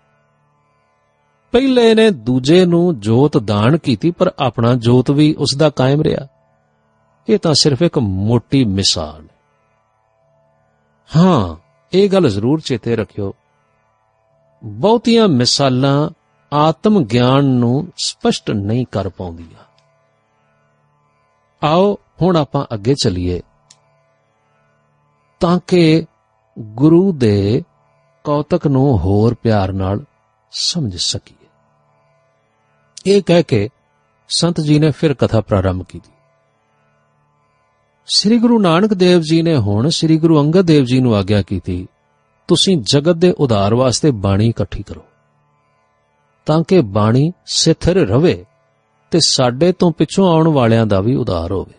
ਪਹਿਲੇ 1.51 1.95
ਨੇ 1.95 2.09
ਦੂਜੇ 2.09 2.65
ਨੂੰ 2.65 2.99
ਜੋਤ 2.99 3.37
ਦਾਨ 3.37 3.77
ਕੀਤੀ, 3.77 4.11
ਪਰ 4.11 4.31
ਆਪਣਾ 4.39 4.73
ਜੋਤ 4.73 5.11
ਵੀ 5.11 5.33
ਉਸ 5.33 5.55
ਦਾ 5.57 5.69
ਕਾਇਮ 5.69 6.01
ਰਿਹਾ। 6.01 6.27
ਇਹ 7.29 7.39
ਤਾਂ 7.39 7.53
ਸਿਰਫ 7.53 7.81
ਇੱਕ 7.81 7.99
ਮੋਟੀ 7.99 8.65
ਮਿਸਾਲ 8.65 9.36
ਹੈ 11.15 11.21
ਹਾਂ 11.21 11.55
ਇਹ 11.93 12.09
ਗੱਲ 12.09 12.29
ਜ਼ਰੂਰ 12.29 12.59
ਚੇਤੇ 12.59 12.95
ਰੱਖਿਓ। 12.95 13.33
ਬਹੁਤੀਆਂ 14.63 15.27
ਮਿਸਾਲਾਂ 15.27 16.09
ਆਤਮ 16.53 17.03
ਗਿਆਨ 17.03 17.45
ਨੂੰ 17.45 17.87
ਸਪਸ਼ਟ 17.97 18.51
ਨਹੀਂ 18.51 18.85
ਕਰ 18.91 19.09
ਪਾਉਂਦੀਆਂ। 19.09 19.63
ਆਓ, 21.67 21.97
ਹੁਣ 22.21 22.35
ਆਪਾਂ 22.35 22.65
ਅੱਗੇ 22.73 22.95
ਚੱਲੀਏ। 23.03 23.41
ਤਾਂ 25.39 25.59
ਕਿ 25.67 26.05
ਗੁਰੂ 26.59 27.11
ਦੇ 27.11 27.63
ਕੌਤਕ 28.23 28.67
ਨੂੰ 28.67 28.97
ਹੋਰ 28.97 29.33
ਪਿਆਰ 29.33 29.71
ਨਾਲ 29.71 30.03
ਸਮਝ 30.51 30.97
ਸਕੀਏ। 30.97 31.47
ਇਹ 33.11 33.23
ਕਹਿ 33.23 33.43
ਕੇ 33.43 33.69
ਸੰਤ 34.29 34.61
ਜੀ 34.61 34.79
ਨੇ 34.79 34.91
ਫਿਰ 34.91 35.13
ਕਥਾ 35.13 35.41
ਪ੍ਰਾਰੰਭ 35.41 35.83
ਕੀਤੀ। 35.83 36.11
ਸ੍ਰੀ 38.15 38.37
ਗੁਰੂ 38.37 38.59
ਨਾਨਕ 38.59 38.93
ਦੇਵ 38.93 39.21
ਜੀ 39.21 39.41
ਨੇ 39.41 39.55
ਹੁਣ 39.57 39.89
ਸ੍ਰੀ 39.89 40.17
ਗੁਰੂ 40.17 40.39
ਅੰਗਦ 40.41 40.61
ਦੇਵ 40.61 40.83
ਜੀ 40.83 40.99
ਨੂੰ 40.99 41.15
ਆਗਿਆ 41.15 41.41
ਕੀਤੀ, 41.41 41.87
ਤੁਸੀਂ 42.47 42.77
ਜਗਤ 42.91 43.15
ਦੇ 43.15 43.31
ਉਧਾਰ 43.31 43.75
ਵਾਸਤੇ 43.75 44.11
ਬਾਣੀ 44.11 44.47
ਇਕੱਠੀ 44.49 44.83
ਕਰੋ। 44.83 45.03
ਤਾਂ 46.45 46.63
ਕਿ 46.63 46.81
ਬਾਣੀ 46.81 47.31
ਸਥਿਰ 47.45 47.95
ਰਵੇ 47.95 48.45
ਤੇ 49.11 49.19
ਸਾਡੇ 49.19 49.71
ਤੋਂ 49.71 49.91
ਪਿੱਛੋਂ 49.91 50.27
ਆਉਣ 50.33 50.47
ਵਾਲਿਆਂ 50.47 50.85
ਦਾ 50.85 50.99
ਵੀ 51.01 51.15
ਉਧਾਰ 51.15 51.51
ਹੋਵੇ। 51.51 51.73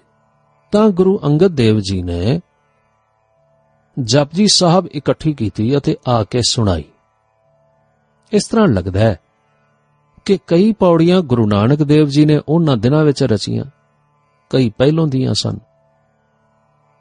ਤਾਂ 0.73 0.89
ਗੁਰੂ 0.89 1.21
ਅੰਗਦ 1.25 1.47
ਦੇਵ 1.47 1.79
ਜੀ 1.79 2.03
ਨੇ 2.03 2.41
ਜਪਜੀ 4.01 4.47
ਸਾਹਿਬ 4.47 4.87
ਇਕੱਠੀ 4.87 5.33
ਕੀਤੀ 5.33 5.77
ਅਤੇ 5.77 5.97
ਆ 6.09 6.25
ਕੇ 6.25 6.41
ਸੁਣਾਈ। 6.49 6.85
ਇਸ 8.33 8.47
ਤਰ੍ਹਾਂ 8.47 8.67
ਲੱਗਦਾ 8.69 9.01
ਹੈ 9.01 9.19
ਕਿ 10.25 10.39
ਕਈ 10.47 10.73
ਪੌੜੀਆਂ 10.73 11.21
ਗੁਰੂ 11.21 11.47
ਨਾਨਕ 11.47 11.83
ਦੇਵ 11.83 12.07
ਜੀ 12.07 12.25
ਨੇ 12.25 12.41
ਉਹਨਾਂ 12.49 12.77
ਦਿਨਾਂ 12.77 13.05
ਵਿੱਚ 13.05 13.23
ਰਚੀਆਂ, 13.23 13.65
ਕਈ 14.51 14.71
ਪਹਿਲੋਂ 14.79 15.07
ਦੀਆਂ 15.07 15.35
ਸਨ। 15.35 15.59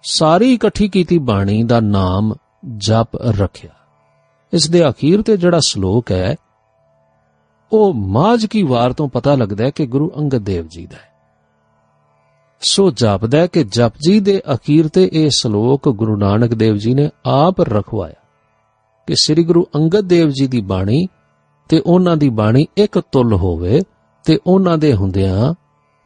ਸਾਰੀ 0.10 0.54
ਇਕੱਠੀ 0.54 0.88
ਕੀਤੀ 0.88 1.17
ਬਾਣੀ 1.17 1.63
ਦਾ 1.63 1.80
ਨਾਮ 1.80 2.34
ਜਪ 2.78 3.15
ਰੱਖਿਆ। 3.15 3.70
ਇਸ 4.54 4.70
ਦੇ 4.70 4.89
ਅਖੀਰ 4.89 5.22
ਤੇ 5.22 5.38
ਜਿਹੜਾ 5.38 5.60
ਸ਼ਲੋਕ 5.60 6.12
ਹੈ, 6.12 6.36
ਉਹ 7.72 7.93
ਮਾਝ 7.93 8.46
ਕੀ 8.46 8.63
ਵਾਰ 8.63 8.93
ਤੋਂ 8.93 9.10
ਪਤਾ 9.10 9.36
ਲੱਗਦਾ 9.36 9.65
ਹੈ 9.65 9.70
ਕਿ 9.70 9.86
ਗੁਰੂ 9.86 10.12
ਅੰਗਦ 10.17 10.38
ਦੇਵ 10.38 10.67
ਜੀ 10.67 10.86
ਦਾ 10.86 10.96
ਹੈ। 10.96 11.10
ਸੋ 12.62 12.91
ਜਾਪਦਾ 12.91 13.38
ਹੈ 13.38 13.48
ਕਿ 13.48 13.63
ਜਪਜੀ 13.63 14.20
ਦੇ 14.20 14.41
ਅਖੀਰ 14.54 14.88
ਤੇ 14.88 15.10
ਇਹ 15.13 15.30
ਸ਼ਲੋਕ 15.30 15.89
ਗੁਰੂ 15.89 16.17
ਨਾਨਕ 16.17 16.54
ਦੇਵ 16.54 16.76
ਜੀ 16.76 16.93
ਨੇ 16.93 17.10
ਆਪ 17.26 17.62
ਰਖਵਾਇਆ 17.62 18.15
ਕਿ 19.08 19.15
ਸ੍ਰੀ 19.15 19.43
ਗੁਰੂ 19.43 19.67
ਅੰਗਦ 19.76 20.02
ਦੇਵ 20.02 20.30
ਜੀ 20.30 20.48
ਦੀ 20.48 20.62
ਬਾਣੀ 20.62 21.08
ਤੇ 21.70 21.80
ਉਹਨਾਂ 21.80 22.17
ਦੀ 22.17 22.30
ਬਾਣੀ 22.30 22.65
ਇੱਕ 22.78 23.00
ਤੁਲ 23.12 23.34
ਹੋਵੇ 23.34 23.82
ਤੇ 24.26 24.39
ਉਹਨਾਂ 24.48 24.78
ਦੇ 24.78 24.93
ਹੁੰਦਿਆਂ 24.93 25.54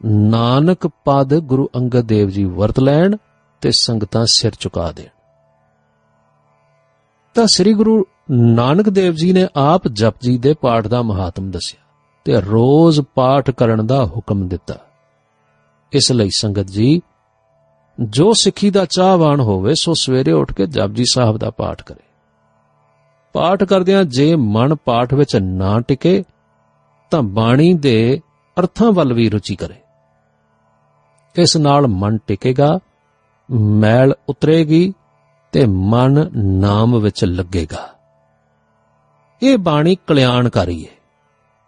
ਨਾਨਕ 0.04 0.86
ਪਦ 0.86 1.38
ਗੁਰੂ 1.38 1.68
ਅੰਗਦ 1.76 2.00
ਦੇਵ 2.00 2.28
ਜੀ 2.28 2.44
ਵਰਤ 2.44 2.80
ਲੈਣ 2.80 3.16
ਤੇ 3.62 3.70
ਸੰਗਤਾਂ 3.70 4.26
ਸਿਰ 4.26 4.52
ਝੁਕਾ 4.60 4.92
ਦੇਣ। 4.92 5.06
ਤਾਂ 7.34 7.46
ਸ੍ਰੀ 7.46 7.72
ਗੁਰੂ 7.72 8.06
ਨਾਨਕ 8.30 8.88
ਦੇਵ 8.88 9.12
ਜੀ 9.12 9.32
ਨੇ 9.32 9.48
ਆਪ 9.56 9.88
ਜਪਜੀ 9.88 10.38
ਦੇ 10.38 10.54
ਪਾਠ 10.54 10.86
ਦਾ 10.86 11.02
ਮਹਾਤਮ 11.02 11.50
ਦੱਸਿਆ 11.50 11.82
ਤੇ 12.24 12.40
ਰੋਜ਼ 12.40 13.00
ਪਾਠ 13.00 13.50
ਕਰਨ 13.50 13.86
ਦਾ 13.86 14.04
ਹੁਕਮ 14.04 14.48
ਦਿੱਤਾ। 14.48 14.74
ਇਸ 15.92 16.12
ਲਈ 16.12 16.28
ਸੰਗਤ 16.36 16.66
ਜੀ, 16.66 17.02
ਜੋ 18.00 18.32
ਸਿੱਖੀ 18.32 18.70
ਦਾ 18.70 18.84
ਚਾਹਵਾਨ 18.84 19.40
ਹੋਵੇ, 19.40 19.74
ਸੋ 19.74 19.94
ਸਵੇਰੇ 19.94 20.32
ਉੱਠ 20.32 20.52
ਕੇ 20.52 20.66
ਜਪਜੀ 20.66 21.04
ਸਾਹਿਬ 21.04 21.38
ਦਾ 21.38 21.50
ਪਾਠ 21.50 21.82
ਕਰੇ। 21.82 22.04
ਪਾਠ 23.32 23.64
ਕਰਦਿਆਂ 23.64 24.04
ਜੇ 24.04 24.36
ਮਨ 24.36 24.74
ਪਾਠ 24.74 25.14
ਵਿੱਚ 25.14 25.36
ਨਾ 25.36 25.80
ਟਿਕੇ, 25.80 26.24
ਤਾਂ 27.10 27.22
ਬਾਣੀ 27.22 27.74
ਦੇ 27.74 28.20
ਅਰਥਾਂ 28.60 28.92
ਵੱਲ 28.92 29.12
ਵੀ 29.12 29.28
ਰੁਚੀ 29.28 29.56
ਕਰੇ। 29.56 29.74
ਇਸ 31.36 31.56
ਨਾਲ 31.56 31.86
ਮਨ 31.86 32.18
ਟਿਕੇਗਾ 32.26 32.78
ਮੈਲ 33.52 34.14
ਉਤਰੇਗੀ 34.28 34.94
ਤੇ 35.52 35.66
ਮਨ 35.66 36.30
ਨਾਮ 36.36 36.98
ਵਿੱਚ 36.98 37.24
ਲੱਗੇਗਾ। 37.24 37.88
ਇਹ 39.42 39.58
ਬਾਣੀ 39.58 39.96
ਕਲਿਆਣਕਾਰੀ 40.06 40.84
ਹੈ 40.84 40.90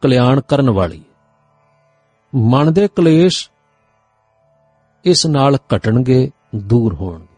ਕਲਿਆਣ 0.02 0.40
ਕਰਨ 0.40 0.70
ਵਾਲੀ। 0.70 0.98
ਹੈ 0.98 1.14
ਮਨ 2.34 2.72
ਦੇ 2.72 2.88
ਕਲੇਸ਼ 2.88 3.50
ਇਸ 5.04 5.26
ਨਾਲ 5.26 5.58
ਘਟਣਗੇ, 5.76 6.30
ਦੂਰ 6.56 6.94
ਹੋਣਗੇ। 6.94 7.36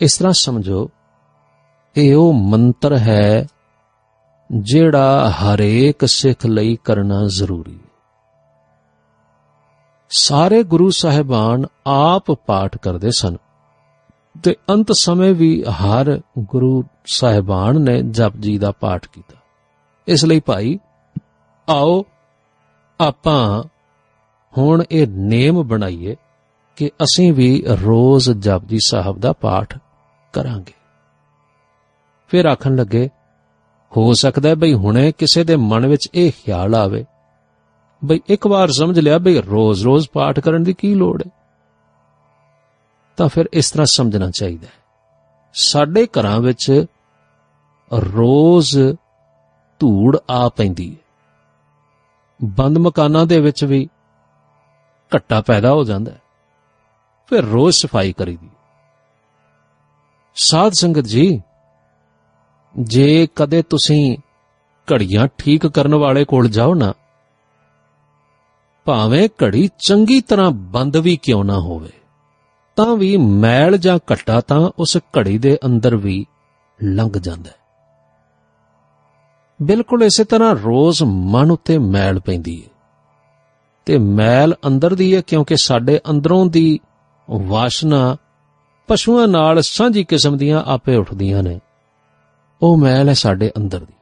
ਇਸ 0.00 0.18
ਤਰ੍ਹਾਂ 0.18 0.32
ਸਮਝੋ, 0.32 0.90
ਇਹ 1.96 2.16
ਉਹ 2.16 2.32
ਮੰਤਰ 2.32 2.98
ਹੈ 2.98 3.46
ਜਿਹੜਾ 4.52 5.30
ਹਰੇਕ 5.30 6.08
ਸਿੱਖ 6.08 6.46
ਲਈ 6.46 6.78
ਕਰਨਾ 6.84 7.24
ਜ਼ਰੂਰੀ 7.26 7.74
ਹੈ। 7.74 7.89
ਸਾਰੇ 10.10 10.62
ਗੁਰੂ 10.62 10.90
ਸਾਹਿਬਾਨ 10.90 11.66
ਆਪ 11.86 12.32
ਪਾਠ 12.32 12.78
ਕਰਦੇ 12.78 13.10
ਸਨ। 13.10 13.36
ਤੇ 14.42 14.56
ਅੰਤ 14.70 14.92
ਸਮੇਂ 14.92 15.34
ਵੀ 15.34 15.64
ਹਰ 15.64 16.20
ਗੁਰੂ 16.38 16.84
ਸਾਹਿਬਾਨ 17.06 17.80
ਨੇ 17.80 18.02
ਜਪਜੀ 18.02 18.58
ਦਾ 18.58 18.72
ਪਾਠ 18.72 19.06
ਕੀਤਾ। 19.06 19.38
ਇਸ 20.08 20.24
ਲਈ 20.24 20.40
ਭਾਈ, 20.40 20.78
ਆਓ 21.68 22.04
ਆਪਾਂ 23.00 23.62
ਹੁਣ 24.58 24.82
ਇਹ 24.90 25.06
ਨੇਮ 25.06 25.62
ਬਣਾਈਏ 25.62 26.16
ਕਿ 26.76 26.86
ਅਸੀਂ 26.86 27.32
ਵੀ 27.32 27.64
ਰੋਜ਼ 27.82 28.30
ਜਪਜੀ 28.30 28.78
ਸਾਹਿਬ 28.86 29.20
ਦਾ 29.20 29.32
ਪਾਠ 29.32 29.78
ਕਰਾਂਗੇ। 30.32 30.72
ਫਿਰ 32.28 32.44
ਆਖਣ 32.44 32.76
ਲੱਗੇ, 32.76 33.08
ਹੋ 33.96 34.12
ਸਕਦਾ 34.12 34.48
ਹੈ 34.48 34.54
ਬਈ 34.54 34.74
ਹੁਣੇ 34.74 35.12
ਕਿਸੇ 35.12 35.44
ਦੇ 35.44 35.56
ਮਨ 35.56 35.86
ਵਿੱਚ 35.86 36.08
ਇਹ 36.14 36.32
ਖਿਆਲ 36.44 36.74
ਆਵੇ 36.74 37.04
ਬਈ 38.04 38.20
ਇੱਕ 38.26 38.46
ਵਾਰ 38.46 38.68
ਸਮਝ 38.68 39.00
ਲਿਆ 39.00 39.18
ਬਈ 39.18 39.40
ਰੋਜ਼-ਰੋਜ਼ 39.40 40.08
ਪਾਠ 40.12 40.40
ਕਰਨ 40.40 40.62
ਦੀ 40.62 40.72
ਕੀ 40.74 40.94
ਲੋੜ 40.94 41.22
ਹੈ? 41.26 41.30
ਤਾਂ 43.16 43.28
ਫਿਰ 43.28 43.48
ਇਸ 43.52 43.70
ਤਰ੍ਹਾਂ 43.70 43.86
ਸਮਝਣਾ 43.86 44.30
ਚਾਹੀਦਾ 44.30 44.66
ਹੈ। 44.66 44.72
ਸਾਡੇ 45.52 46.06
ਘਰਾਂ 46.06 46.40
ਵਿੱਚ 46.40 46.84
ਰੋਜ਼ 47.92 48.78
ਧੂੜ 49.78 50.16
ਆ 50.30 50.48
ਪੈਂਦੀ 50.48 50.90
ਹੈ। 50.90 50.96
ਬੰਦ 52.44 52.78
ਮਕਾਨਾਂ 52.78 53.26
ਦੇ 53.26 53.40
ਵਿੱਚ 53.40 53.64
ਵੀ 53.64 53.88
ਘੱਟਾ 55.16 55.40
ਪੈਦਾ 55.40 55.72
ਹੋ 55.72 55.84
ਜਾਂਦਾ 55.84 56.12
ਹੈ। 56.12 56.20
ਫਿਰ 57.26 57.44
ਰੋਜ਼ 57.44 57.76
ਸਫ਼ਾਈ 57.76 58.12
ਕਰੀਦੀ 58.12 58.48
ਸਾਧ 60.34 60.72
ਸੰਗਤ 60.72 61.00
ਜੀ, 61.00 61.42
ਜੇ 62.78 63.28
ਕਦੇ 63.36 63.62
ਤੁਸੀਂ 63.62 64.16
ਘੜੀਆਂ 64.92 65.28
ਠੀਕ 65.38 65.66
ਕਰਨ 65.66 65.94
ਵਾਲੇ 65.94 66.24
ਕੋਲ 66.24 66.48
ਜਾਓ 66.48 66.74
ਨਾ 66.74 66.94
ਭਾਵੇਂ 68.84 69.28
ਘੜੀ 69.42 69.68
ਚੰਗੀ 69.88 70.20
ਤਰ੍ਹਾਂ 70.20 70.50
ਬੰਦ 70.50 70.96
ਵੀ 70.96 71.16
ਕਿਉਂ 71.16 71.44
ਨਾ 71.44 71.58
ਹੋਵੇ, 71.58 71.92
ਤਾਂ 72.76 72.96
ਵੀ 72.96 73.16
ਮੈਲ 73.16 73.76
ਜਾਂ 73.76 73.98
ਘੱਟਾ 74.12 74.40
ਤਾਂ 74.40 74.70
ਉਸ 74.78 74.98
ਘੜੀ 75.18 75.38
ਦੇ 75.38 75.58
ਅੰਦਰ 75.66 75.96
ਵੀ 75.96 76.26
ਲੰਘ 76.82 77.18
ਜਾਂਦਾ 77.18 77.50
ਹੈ। 77.50 77.54
ਬਿਲਕੁਲ 79.62 80.02
ਇਸੇ 80.02 80.24
ਤਰ੍ਹਾਂ 80.24 80.54
ਰੋਜ਼ 80.54 81.02
ਮਨ 81.06 81.50
ਉੱਤੇ 81.50 81.78
ਮੈਲ 81.78 82.20
ਪੈਂਦੀ 82.20 82.64
ਹੈ। 82.64 82.70
ਤੇ 83.86 83.98
ਮੈਲ 83.98 84.54
ਅੰਦਰ 84.66 84.94
ਦੀ 84.94 85.16
ਹੈ 85.16 85.20
ਕਿਉਂਕਿ 85.20 85.56
ਸਾਡੇ 85.56 86.00
ਅੰਦਰੋਂ 86.10 86.46
ਦੀ 86.46 86.78
ਵਾਸ਼ਨਾ 87.30 88.16
ਪਸ਼ੂਆਂ 88.88 89.28
ਨਾਲ 89.28 89.62
ਸਾਂਝੀ 89.62 90.04
ਕਿਸਮ 90.04 90.36
ਦੀਆਂ 90.36 90.62
ਆਪੇ 90.66 90.96
ਉੱਠਦੀਆਂ 90.96 91.42
ਨੇ। 91.42 91.60
ਉਹ 92.62 92.76
ਮੈਲ 92.76 93.08
ਹੈ 93.08 93.14
ਸਾਡੇ 93.14 93.50
ਅੰਦਰ 93.56 93.78
ਦੀ। 93.78 93.92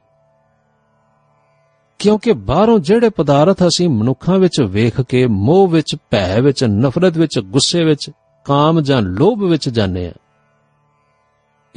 ਕਿਉਂਕਿ 1.98 2.32
ਬਾਹਰੋਂ 2.32 2.78
ਜਿਹੜੇ 2.78 3.08
ਪਦਾਰਥ 3.08 3.62
ਅਸੀਂ 3.62 3.88
ਮਨੁੱਖਾਂ 3.88 4.38
ਵਿੱਚ 4.38 4.60
ਵੇਖ 4.60 5.00
ਕੇ 5.00 5.26
ਮੋਹ 5.26 5.68
ਵਿੱਚ, 5.68 5.96
ਭੈ 6.10 6.40
ਵਿੱਚ, 6.40 6.64
ਨਫ਼ਰਤ 6.64 7.18
ਵਿੱਚ, 7.18 7.38
ਗੁੱਸੇ 7.38 7.84
ਵਿੱਚ, 7.84 8.10
ਕਾਮ 8.44 8.80
ਜਾਂ 8.80 9.02
ਲੋਭ 9.02 9.42
ਵਿੱਚ 9.42 9.68
ਜਾਂਦੇ 9.68 10.08
ਆ 10.08 10.12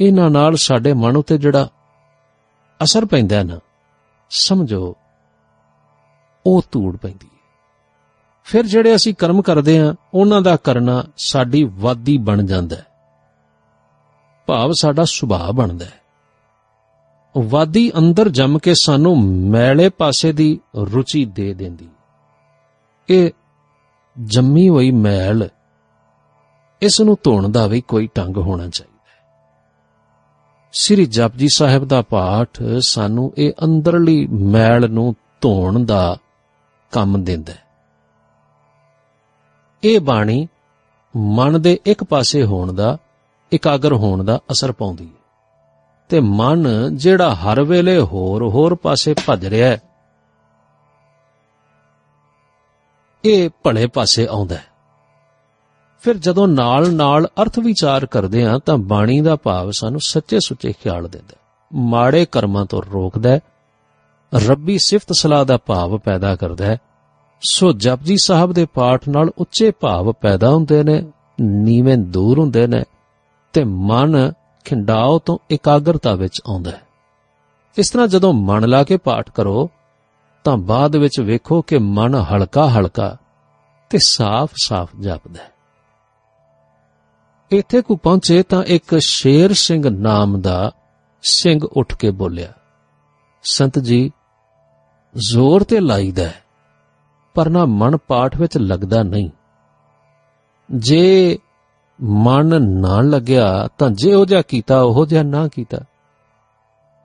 ਇਹਨਾਂ 0.00 0.30
ਨਾਲ 0.30 0.56
ਸਾਡੇ 0.56 0.92
ਮਨ 0.92 1.16
ਉਤੇ 1.16 1.38
ਜਿਹੜਾ 1.38 1.68
ਅਸਰ 2.82 3.04
ਪੈਂਦਾ 3.04 3.36
ਹੈ 3.36 3.42
ਨਾ, 3.42 3.58
ਸਮਝੋ, 4.30 4.96
ਉਹ 6.46 6.62
ਧੂੜ 6.72 6.96
ਪੈਂਦੀ 6.96 7.26
ਹੈ। 7.26 7.38
ਫਿਰ 8.44 8.66
ਜਿਹੜੇ 8.66 8.94
ਅਸੀਂ 8.94 9.14
ਕਰਮ 9.14 9.42
ਕਰਦੇ 9.42 9.78
ਆ 9.78 9.94
ਉਹਨਾਂ 10.14 10.42
ਦਾ 10.42 10.56
ਕਰਨਾ 10.56 11.04
ਸਾਡੀ 11.16 11.64
ਵਾਦੀ 11.64 12.18
ਬਣ 12.18 12.42
ਜਾਂਦਾ 12.42 12.76
ਹੈ। 12.76 12.86
ਭਾਵ 14.46 14.72
ਸਾਡਾ 14.80 15.04
ਸੁਭਾਅ 15.04 15.52
ਬਣਦਾ 15.52 15.84
ਹੈ। 15.84 16.01
ਵਾਦੀ 17.38 17.92
ਅੰਦਰ 17.98 18.28
ਜੰਮ 18.28 18.58
ਕੇ 18.58 18.74
ਸਾਨੂੰ 18.74 19.18
ਮੈਲੇ 19.24 19.88
ਪਾਸੇ 19.88 20.32
ਦੀ 20.32 20.60
ਰੁਚੀ 20.76 21.24
ਦੇ 21.24 21.54
ਦਿੰਦੀ। 21.54 21.88
ਇਹ 23.08 23.30
ਜੰਮੀ 24.24 24.68
ਹੋਈ 24.68 24.90
ਮੈਲ, 24.90 25.48
ਇਸ 26.82 27.00
ਨੂੰ 27.00 27.18
ਧੋਣ 27.22 27.48
ਦਾ 27.48 27.66
ਵੀ 27.66 27.80
ਕੋਈ 27.80 28.08
ਢੰਗ 28.16 28.36
ਹੋਣਾ 28.36 28.68
ਚਾਹੀਦਾ 28.68 29.10
ਹੈ। 29.10 29.24
ਸ੍ਰੀ 30.72 31.06
ਜਪਜੀ 31.06 31.48
ਸਾਹਿਬ 31.48 31.84
ਦਾ 31.84 32.02
ਪਾਠ 32.02 32.48
ਸਾਨੂੰ 32.88 33.32
ਇਹ 33.38 33.52
ਅੰਦਰਲੀ 33.64 34.26
ਮੈਲ 34.26 34.90
ਨੂੰ 34.90 35.14
ਧੋਣ 35.40 35.84
ਦਾ 35.84 36.18
ਕੰਮ 36.92 37.24
ਦਿੰਦਾ 37.24 37.52
ਹੈ। 37.52 37.62
ਇਹ 39.84 40.00
ਬਾਣੀ 40.00 40.48
ਮਨ 41.16 41.62
ਦੇ 41.62 41.80
ਇੱਕ 41.86 42.04
ਪਾਸੇ 42.04 42.44
ਹੋਣ 42.44 42.72
ਦਾ, 42.72 42.98
ਇਕਾਗਰ 43.52 43.92
ਹੋਣ 43.92 44.24
ਦਾ 44.24 44.40
ਅਸਰ 44.50 44.72
ਪਾਉਂਦੀ 44.72 45.06
ਹੈ। 45.06 45.21
ਤੇ 46.12 46.20
ਮਨ 46.20 46.96
ਜਿਹੜਾ 46.96 47.34
ਹਰ 47.34 47.62
ਵੇਲੇ 47.62 47.98
ਹੋਰ 47.98 48.48
ਹੋਰ 48.48 48.74
ਪਾਸੇ 48.74 49.14
ਭੱਜ 49.26 49.46
ਰਿਹਾ 49.46 49.68
ਹੈ, 49.68 49.82
ਇਹ 53.24 53.50
ਭਲੇ 53.62 53.86
ਪਾਸੇ 53.86 54.26
ਆਉਂਦਾ 54.30 54.54
ਹੈ। 54.54 54.64
ਫਿਰ 56.00 56.16
ਜਦੋਂ 56.16 56.48
ਨਾਲ-ਨਾਲ 56.48 57.28
ਅਰਥ 57.42 57.58
ਵਿਚਾਰ 57.58 58.06
ਕਰਦੇ 58.06 58.46
ਹਾਂ 58.46 58.58
ਤਾਂ 58.58 58.78
ਬਾਣੀ 58.78 59.20
ਦਾ 59.20 59.36
ਭਾਵ 59.36 59.70
ਸਾਨੂੰ 59.70 60.00
ਸੱਚੇ 60.00 60.40
ਸੁੱਚੇ 60.40 60.72
ਖਿਆਲ 60.72 61.08
ਦਿੰਦਾ 61.08 61.34
ਹੈ। 61.36 61.38
ਮਾੜੇ 61.74 62.26
ਕਰਮਾਂ 62.32 62.66
ਤੋਂ 62.66 62.82
ਰੋਕਦਾ 62.92 63.30
ਹੈ। 63.30 63.40
ਰੱਬੀ 64.34 64.78
ਸਿਫਤ 64.78 65.12
ਸਲਾਹ 65.12 65.44
ਦਾ 65.44 65.56
ਭਾਵ 65.56 65.98
ਪੈਦਾ 65.98 66.36
ਕਰਦਾ 66.36 66.66
ਹੈ। 66.66 66.78
ਸੋ 67.48 67.72
ਜਪਜੀ 67.72 68.16
ਸਾਹਿਬ 68.22 68.52
ਦੇ 68.52 68.66
ਪਾਠ 68.74 69.08
ਨਾਲ 69.08 69.30
ਉੱਚੇ 69.38 69.70
ਭਾਵ 69.70 70.12
ਪੈਦਾ 70.12 70.50
ਹੁੰਦੇ 70.50 70.82
ਨੇ, 70.82 71.02
ਨੀਵੇਂ 71.40 71.98
ਦੂਰ 71.98 72.38
ਹੁੰਦੇ 72.38 72.66
ਨੇ 72.66 72.84
ਤੇ 73.52 73.64
ਮਨ 73.64 74.32
ਖਿੰਡਾਓ 74.64 75.18
ਤੋਂ 75.18 75.38
ਇਕਾਗਰਤਾ 75.50 76.14
ਵਿੱਚ 76.14 76.40
ਆਉਂਦਾ 76.46 76.70
ਹੈ। 76.70 76.82
ਇਸ 77.78 77.90
ਤਰ੍ਹਾਂ 77.90 78.08
ਜਦੋਂ 78.08 78.32
ਮਨ 78.32 78.68
ਲਾ 78.68 78.84
ਕੇ 78.84 78.96
ਪਾਠ 78.96 79.30
ਕਰੋ, 79.30 79.70
ਤਾਂ 80.44 80.56
ਬਾਅਦ 80.56 80.96
ਵਿੱਚ 80.96 81.20
ਵੇਖੋ 81.20 81.62
ਕਿ 81.62 81.78
ਮਨ 81.78 82.14
ਹਲਕਾ 82.14 82.68
ਹਲਕਾ 82.68 83.16
ਤੇ 83.90 83.98
ਸਾਫ਼-ਸਾਫ਼ 83.98 84.90
ਜਪਦਾ 85.00 85.42
ਹੈ। 85.42 85.52
ਇੱਥੇ 87.50 87.82
ਕੋ 87.82 87.96
ਪਹੁੰਚੇ 87.96 88.42
ਤਾਂ 88.42 88.62
ਇੱਕ 88.62 88.98
ਸ਼ੇਰ 89.06 89.52
ਸਿੰਘ 89.52 89.90
ਨਾਮ 89.90 90.40
ਦਾ 90.40 90.72
ਸਿੰਘ 91.22 91.60
ਉੱਠ 91.72 91.96
ਕੇ 91.96 92.10
ਬੋਲਿਆ, 92.10 92.52
ਸੰਤ 93.42 93.78
ਜੀ, 93.78 94.12
ਜ਼ੋਰ 95.30 95.64
ਤੇ 95.64 95.80
ਲਾਈਦਾ 95.80 96.22
ਹੈ, 96.22 96.42
ਪਰ 97.34 97.48
ਨਾ 97.48 97.64
ਮਨ 97.64 97.96
ਪਾਠ 97.96 98.36
ਵਿੱਚ 98.36 98.58
ਲੱਗਦਾ 98.58 99.02
ਨਹੀਂ। 99.02 99.30
ਜੇ 100.74 101.38
ਮਨ 102.02 102.62
ਨਾ 102.62 103.00
ਲੱਗਿਆ 103.00 103.68
ਤਾਂ 103.78 103.90
ਜਿਹੋ 103.90 104.24
ਜਿਹਾ 104.24 104.42
ਕੀਤਾ, 104.42 104.80
ਉਹੋ 104.80 105.06
ਜਿਹਾ 105.06 105.22
ਨਾ 105.22 105.48
ਕੀਤਾ। 105.48 105.78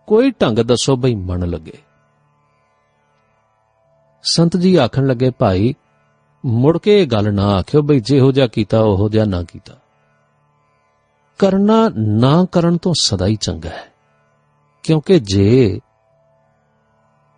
ਕੋਈ 0.07 0.31
ਢੰਗ 0.31 0.59
ਦੱਸੋ 0.59 0.95
ਬਈ 0.95 1.15
ਮਨ 1.15 1.49
ਲੱਗੇ। 1.49 1.77
ਸੰਤ 4.23 4.57
ਜੀ 4.57 4.75
ਆਖਣ 4.75 5.07
ਲੱਗੇ, 5.07 5.29
ਭਾਈ, 5.29 5.73
ਮੁੜ 6.45 6.77
ਕੇ 6.77 7.01
ਇਹ 7.01 7.07
ਗੱਲ 7.07 7.33
ਨਾ 7.33 7.47
ਆਖਿਓ 7.47 7.81
ਬਈ 7.81 7.99
ਜਿਹੋ 7.99 8.31
ਜਿਹਾ 8.31 8.47
ਕੀਤਾ, 8.47 8.79
ਉਹੋ 8.79 9.09
ਜਿਹਾ 9.09 9.25
ਨਾ 9.25 9.43
ਕੀਤਾ। 9.43 9.73
ਕਰਨਾ 11.37 11.89
ਨਾ 11.97 12.45
ਕਰਨ 12.51 12.77
ਤੋਂ 12.77 12.93
ਸਦਾ 12.99 13.25
ਹੀ 13.25 13.35
ਚੰਗਾ 13.35 13.69
ਹੈ, 13.69 13.93
ਕਿਉਂਕਿ 14.83 15.19
ਜੇ 15.19 15.79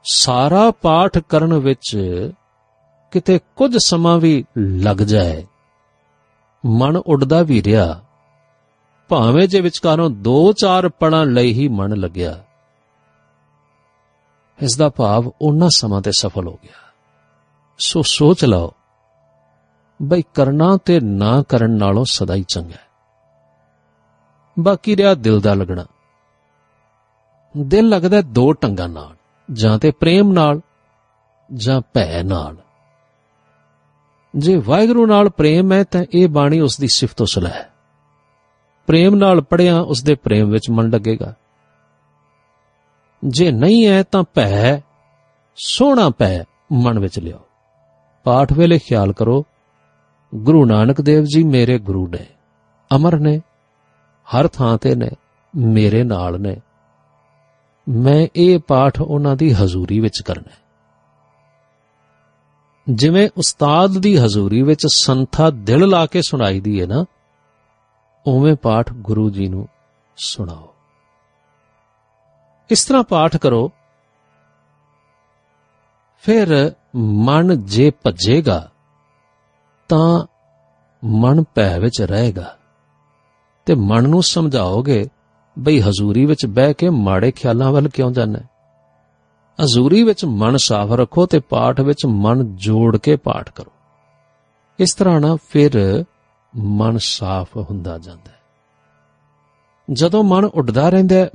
ਸਾਰਾ 0.04 0.72
ਪਾਠ 0.72 1.17
ਕਰਨ 1.19 1.54
ਵਿੱਚ 1.54 1.98
ਕਿਤੇ 3.12 3.39
ਕੁਝ 3.56 3.78
ਸਮਾਂ 3.78 4.17
ਵੀ 4.17 4.45
ਲੱਗ 4.58 4.98
ਜਾਏ 4.98 5.45
ਮਨ 6.65 6.98
ਉੱਡਦਾ 6.98 7.41
ਵੀ 7.41 7.63
ਰਿਹਾ। 7.63 8.02
ਭਾਵੇਂ 9.10 9.48
ਜੇ 9.48 9.62
ਵਿਚਕਾਰੋਂ 9.62 10.10
ਦੋ 10.10 10.54
ਚਾਰ 10.54 10.89
ਪੜਾਂ 10.89 11.26
ਲਈ 11.26 11.54
ਹੀ 11.54 11.67
ਮਨ 11.67 11.98
ਲੱਗਿਆ। 11.98 12.43
ਇਸ 14.62 14.78
ਦਾ 14.78 14.89
ਭਾਵ 14.89 15.32
ਉਹਨਾਂ 15.41 15.69
ਸਮਾਂ 15.76 16.02
ਤੇ 16.02 16.12
ਸਫਲ 16.19 16.48
ਹੋ 16.48 16.60
ਗਿਆ। 16.63 16.93
ਸੋ 17.80 18.02
ਸੋਚ 18.02 18.45
ਲਓ, 18.45 18.72
ਬਈ 20.02 20.24
ਕਰਨਾ 20.34 20.78
ਤੇ 20.78 21.00
ਨਾ 21.00 21.43
ਕਰਨ 21.50 21.72
ਨਾਲੋਂ 21.72 22.06
ਸਦਾ 22.06 22.34
ਹੀ 22.34 22.43
ਚੰਗਾ 22.43 22.76
ਹੈ। 22.76 22.89
ਬਾਕੀ 24.60 24.95
ਰਿਹਾ 24.95 25.13
ਦਿਲ 25.13 25.41
ਦਾ 25.41 25.54
ਲੱਗਣਾ। 25.54 25.86
ਦਿਲ 27.58 27.89
ਲੱਗਦਾ 27.89 28.22
ਦੋ 28.22 28.54
ਟੰਗਾਂ 28.54 28.89
ਨਾਲ, 28.89 29.15
ਜਾਂ 29.52 29.80
ਤੇ 29.80 29.91
ਪ੍ਰੇਮ 29.91 30.32
ਨਾਲ, 30.32 30.62
ਜਾਂ 31.54 31.82
ਭੈ 31.93 32.24
ਨਾਲ। 32.24 32.58
ਜੇ 34.36 34.56
ਵਾਹਿਗੁਰੂ 34.56 35.06
ਨਾਲ 35.06 35.30
ਪ੍ਰੇਮ 35.30 35.72
ਹੈ 35.72 35.84
ਤਾਂ 35.84 36.06
ਇਹ 36.13 36.28
ਬਾਣੀ 36.28 36.60
ਉਸ 36.60 36.78
ਦੀ 36.78 36.88
ਸਿਫਤ 36.88 37.22
ਉਸਲਾ 37.22 37.50
ਹੈ। 37.50 37.70
ਪ੍ਰੇਮ 38.88 39.15
ਨਾਲ 39.15 39.42
ਪੜਿਆ 39.42 39.80
ਉਸ 39.80 40.04
ਦੇ 40.04 40.15
ਪ੍ਰੇਮ 40.15 40.50
ਵਿੱਚ 40.50 40.70
ਮਨ 40.70 40.89
ਲੱਗੇਗਾ। 40.89 41.34
ਜੇ 43.24 43.52
ਨਹੀਂ 43.52 43.88
ਹੈ 43.88 44.04
ਤਾਂ 44.04 44.24
ਭੈ, 44.34 44.82
ਸੋਹਣਾ 45.56 46.10
ਭੈ 46.10 46.44
ਮਨ 46.72 47.00
ਵਿੱਚ 47.00 47.20
ਲਿਓ 47.20 47.39
ਪਾਠ 48.24 48.54
ਵੇਲੇ 48.54 48.80
ਖਿਆਲ 48.80 49.13
ਕਰੋ, 49.13 49.46
ਗੁਰੂ 50.36 50.65
ਨਾਨਕ 50.65 51.02
ਦੇਵ 51.02 51.24
ਜੀ 51.24 51.44
ਮੇਰੇ 51.44 51.80
ਗੁਰੂ 51.80 52.08
ਨੇ, 52.08 52.26
ਅਮਰ 52.96 53.20
ਨੇ, 53.20 53.42
ਹਰ 54.36 54.48
ਥਾਂ 54.48 54.78
ਤੇ 54.78 54.96
ਨੇ, 54.96 55.10
ਮੇਰੇ 55.56 56.04
ਨਾਲ 56.04 56.42
ਨੇ। 56.42 56.62
ਮੈਂ 57.89 58.28
ਇਹ 58.36 58.60
ਪਾਠ 58.60 59.02
ਉਹਨਾਂ 59.02 59.36
ਦੀ 59.36 59.54
ਹਜ਼ੂਰੀ 59.54 60.00
ਵਿੱਚ 60.00 60.22
ਕਰਨਾ 60.22 60.52
ਹੈ। 60.52 60.68
ਜਿਵੇਂ 62.89 63.30
ਉਸਤਾਦ 63.38 63.97
ਦੀ 63.97 64.17
ਹਜ਼ੂਰੀ 64.17 64.62
ਵਿੱਚ 64.62 64.88
ਸੰਥਾ 64.88 65.49
ਦਿਲ 65.49 65.88
ਲਾ 65.88 66.06
ਕੇ 66.06 66.21
ਸੁਣਾਈਦੀ 66.21 66.82
ਹੈ 66.82 66.88
ਨਾ, 66.88 67.06
ਉਵੇਂ 68.28 68.56
ਪਾਠ 68.56 68.93
ਗੁਰੂ 68.93 69.30
ਜੀ 69.30 69.47
ਨੂੰ 69.47 69.67
ਸੁਣਾਓ। 70.17 70.73
ਇਸ 72.69 72.86
ਤਰ੍ਹਾਂ 72.86 73.04
ਪਾਠ 73.04 73.38
ਕਰੋ, 73.38 73.71
ਫਿਰ 76.23 76.71
ਮਨ 76.95 77.65
ਜੇ 77.65 77.91
ਭੱਜੇਗਾ, 78.04 78.71
ਤਾਂ 79.89 80.25
ਮਨ 81.06 81.43
ਭੈ 81.56 81.80
ਵਿੱਚ 81.80 82.02
ਰਹੇਗਾ, 82.02 82.58
ਤੇ 83.65 83.75
ਮਨ 83.75 84.10
ਨੂੰ 84.10 84.23
ਸਮਝਾਓਗੇ, 84.23 85.10
ਬਈ 85.60 85.82
ਹਜ਼ੂਰੀ 85.82 86.25
ਵਿੱਚ 86.25 86.45
ਬਹਿ 86.45 86.73
ਕੇ 86.73 86.89
ਮਾੜੇ 86.89 87.32
ਖਿਆਲਾਂ 87.32 87.71
ਵੱਲ 87.71 87.89
ਕਿਉਂ 87.89 88.12
ਜਾਣਾ 88.12 88.39
ਹਜ਼ੂਰੀ 89.63 90.04
ਵਿੱਚ 90.04 90.26
ਮਨ 90.26 90.58
ਸਾਫ਼ 90.58 90.91
ਰੱਖੋ 90.91 91.26
ਤੇ 91.26 91.39
ਪਾਠ 91.39 91.82
ਵਿੱਚ 91.82 92.06
ਮਨ 92.06 92.56
ਜੋੜ 92.56 92.98
ਕੇ 92.98 93.15
ਪਾਠ 93.15 93.52
ਕਰੋ। 93.52 93.72
ਇਸ 94.80 94.93
ਤਰ੍ਹਾਂ 94.93 95.22
ਨਾ 95.22 95.38
ਫਿਰ 95.50 96.06
ਮਨ 96.56 96.98
ਸਾਫ਼ 96.98 97.58
ਹੁੰਦਾ 97.58 97.98
ਜਾਂਦਾ 97.98 98.32
ਹੈ। 98.32 98.39
ਜਦੋਂ 99.91 100.24
ਮਨ 100.24 100.45
ਉੱਡਦਾ 100.45 100.89
ਰਹਿੰਦਾ 100.89 101.15
ਹੈ, 101.15 101.30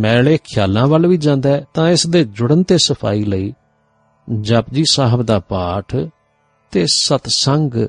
ਮੈਲੇ 0.00 0.36
ਖਿਆਲਾਂ 0.36 0.86
ਵੱਲ 0.86 1.06
ਵੀ 1.06 1.16
ਜਾਂਦਾ 1.16 1.48
ਹੈ, 1.48 1.64
ਤਾਂ 1.74 1.88
ਇਸ 1.88 2.06
ਦੇ 2.06 2.24
ਜੁੜਨ 2.24 2.62
ਤੇ 2.62 2.78
ਸਫ਼ਾਈ 2.78 3.24
ਲਈ 3.24 3.54
ਜਪਜੀ 4.40 4.84
ਸਾਹਿਬ 4.90 5.22
ਦਾ 5.22 5.38
ਪਾਠ 5.38 5.96
ਤੇ 6.70 6.86
ਸਤਸੰਗ 6.86 7.88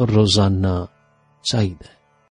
ਰੋਜ਼ਾਨਾ 0.00 0.86
ਚਾਹੀਦਾ 1.44 1.86
ਹੈ। 1.90 1.97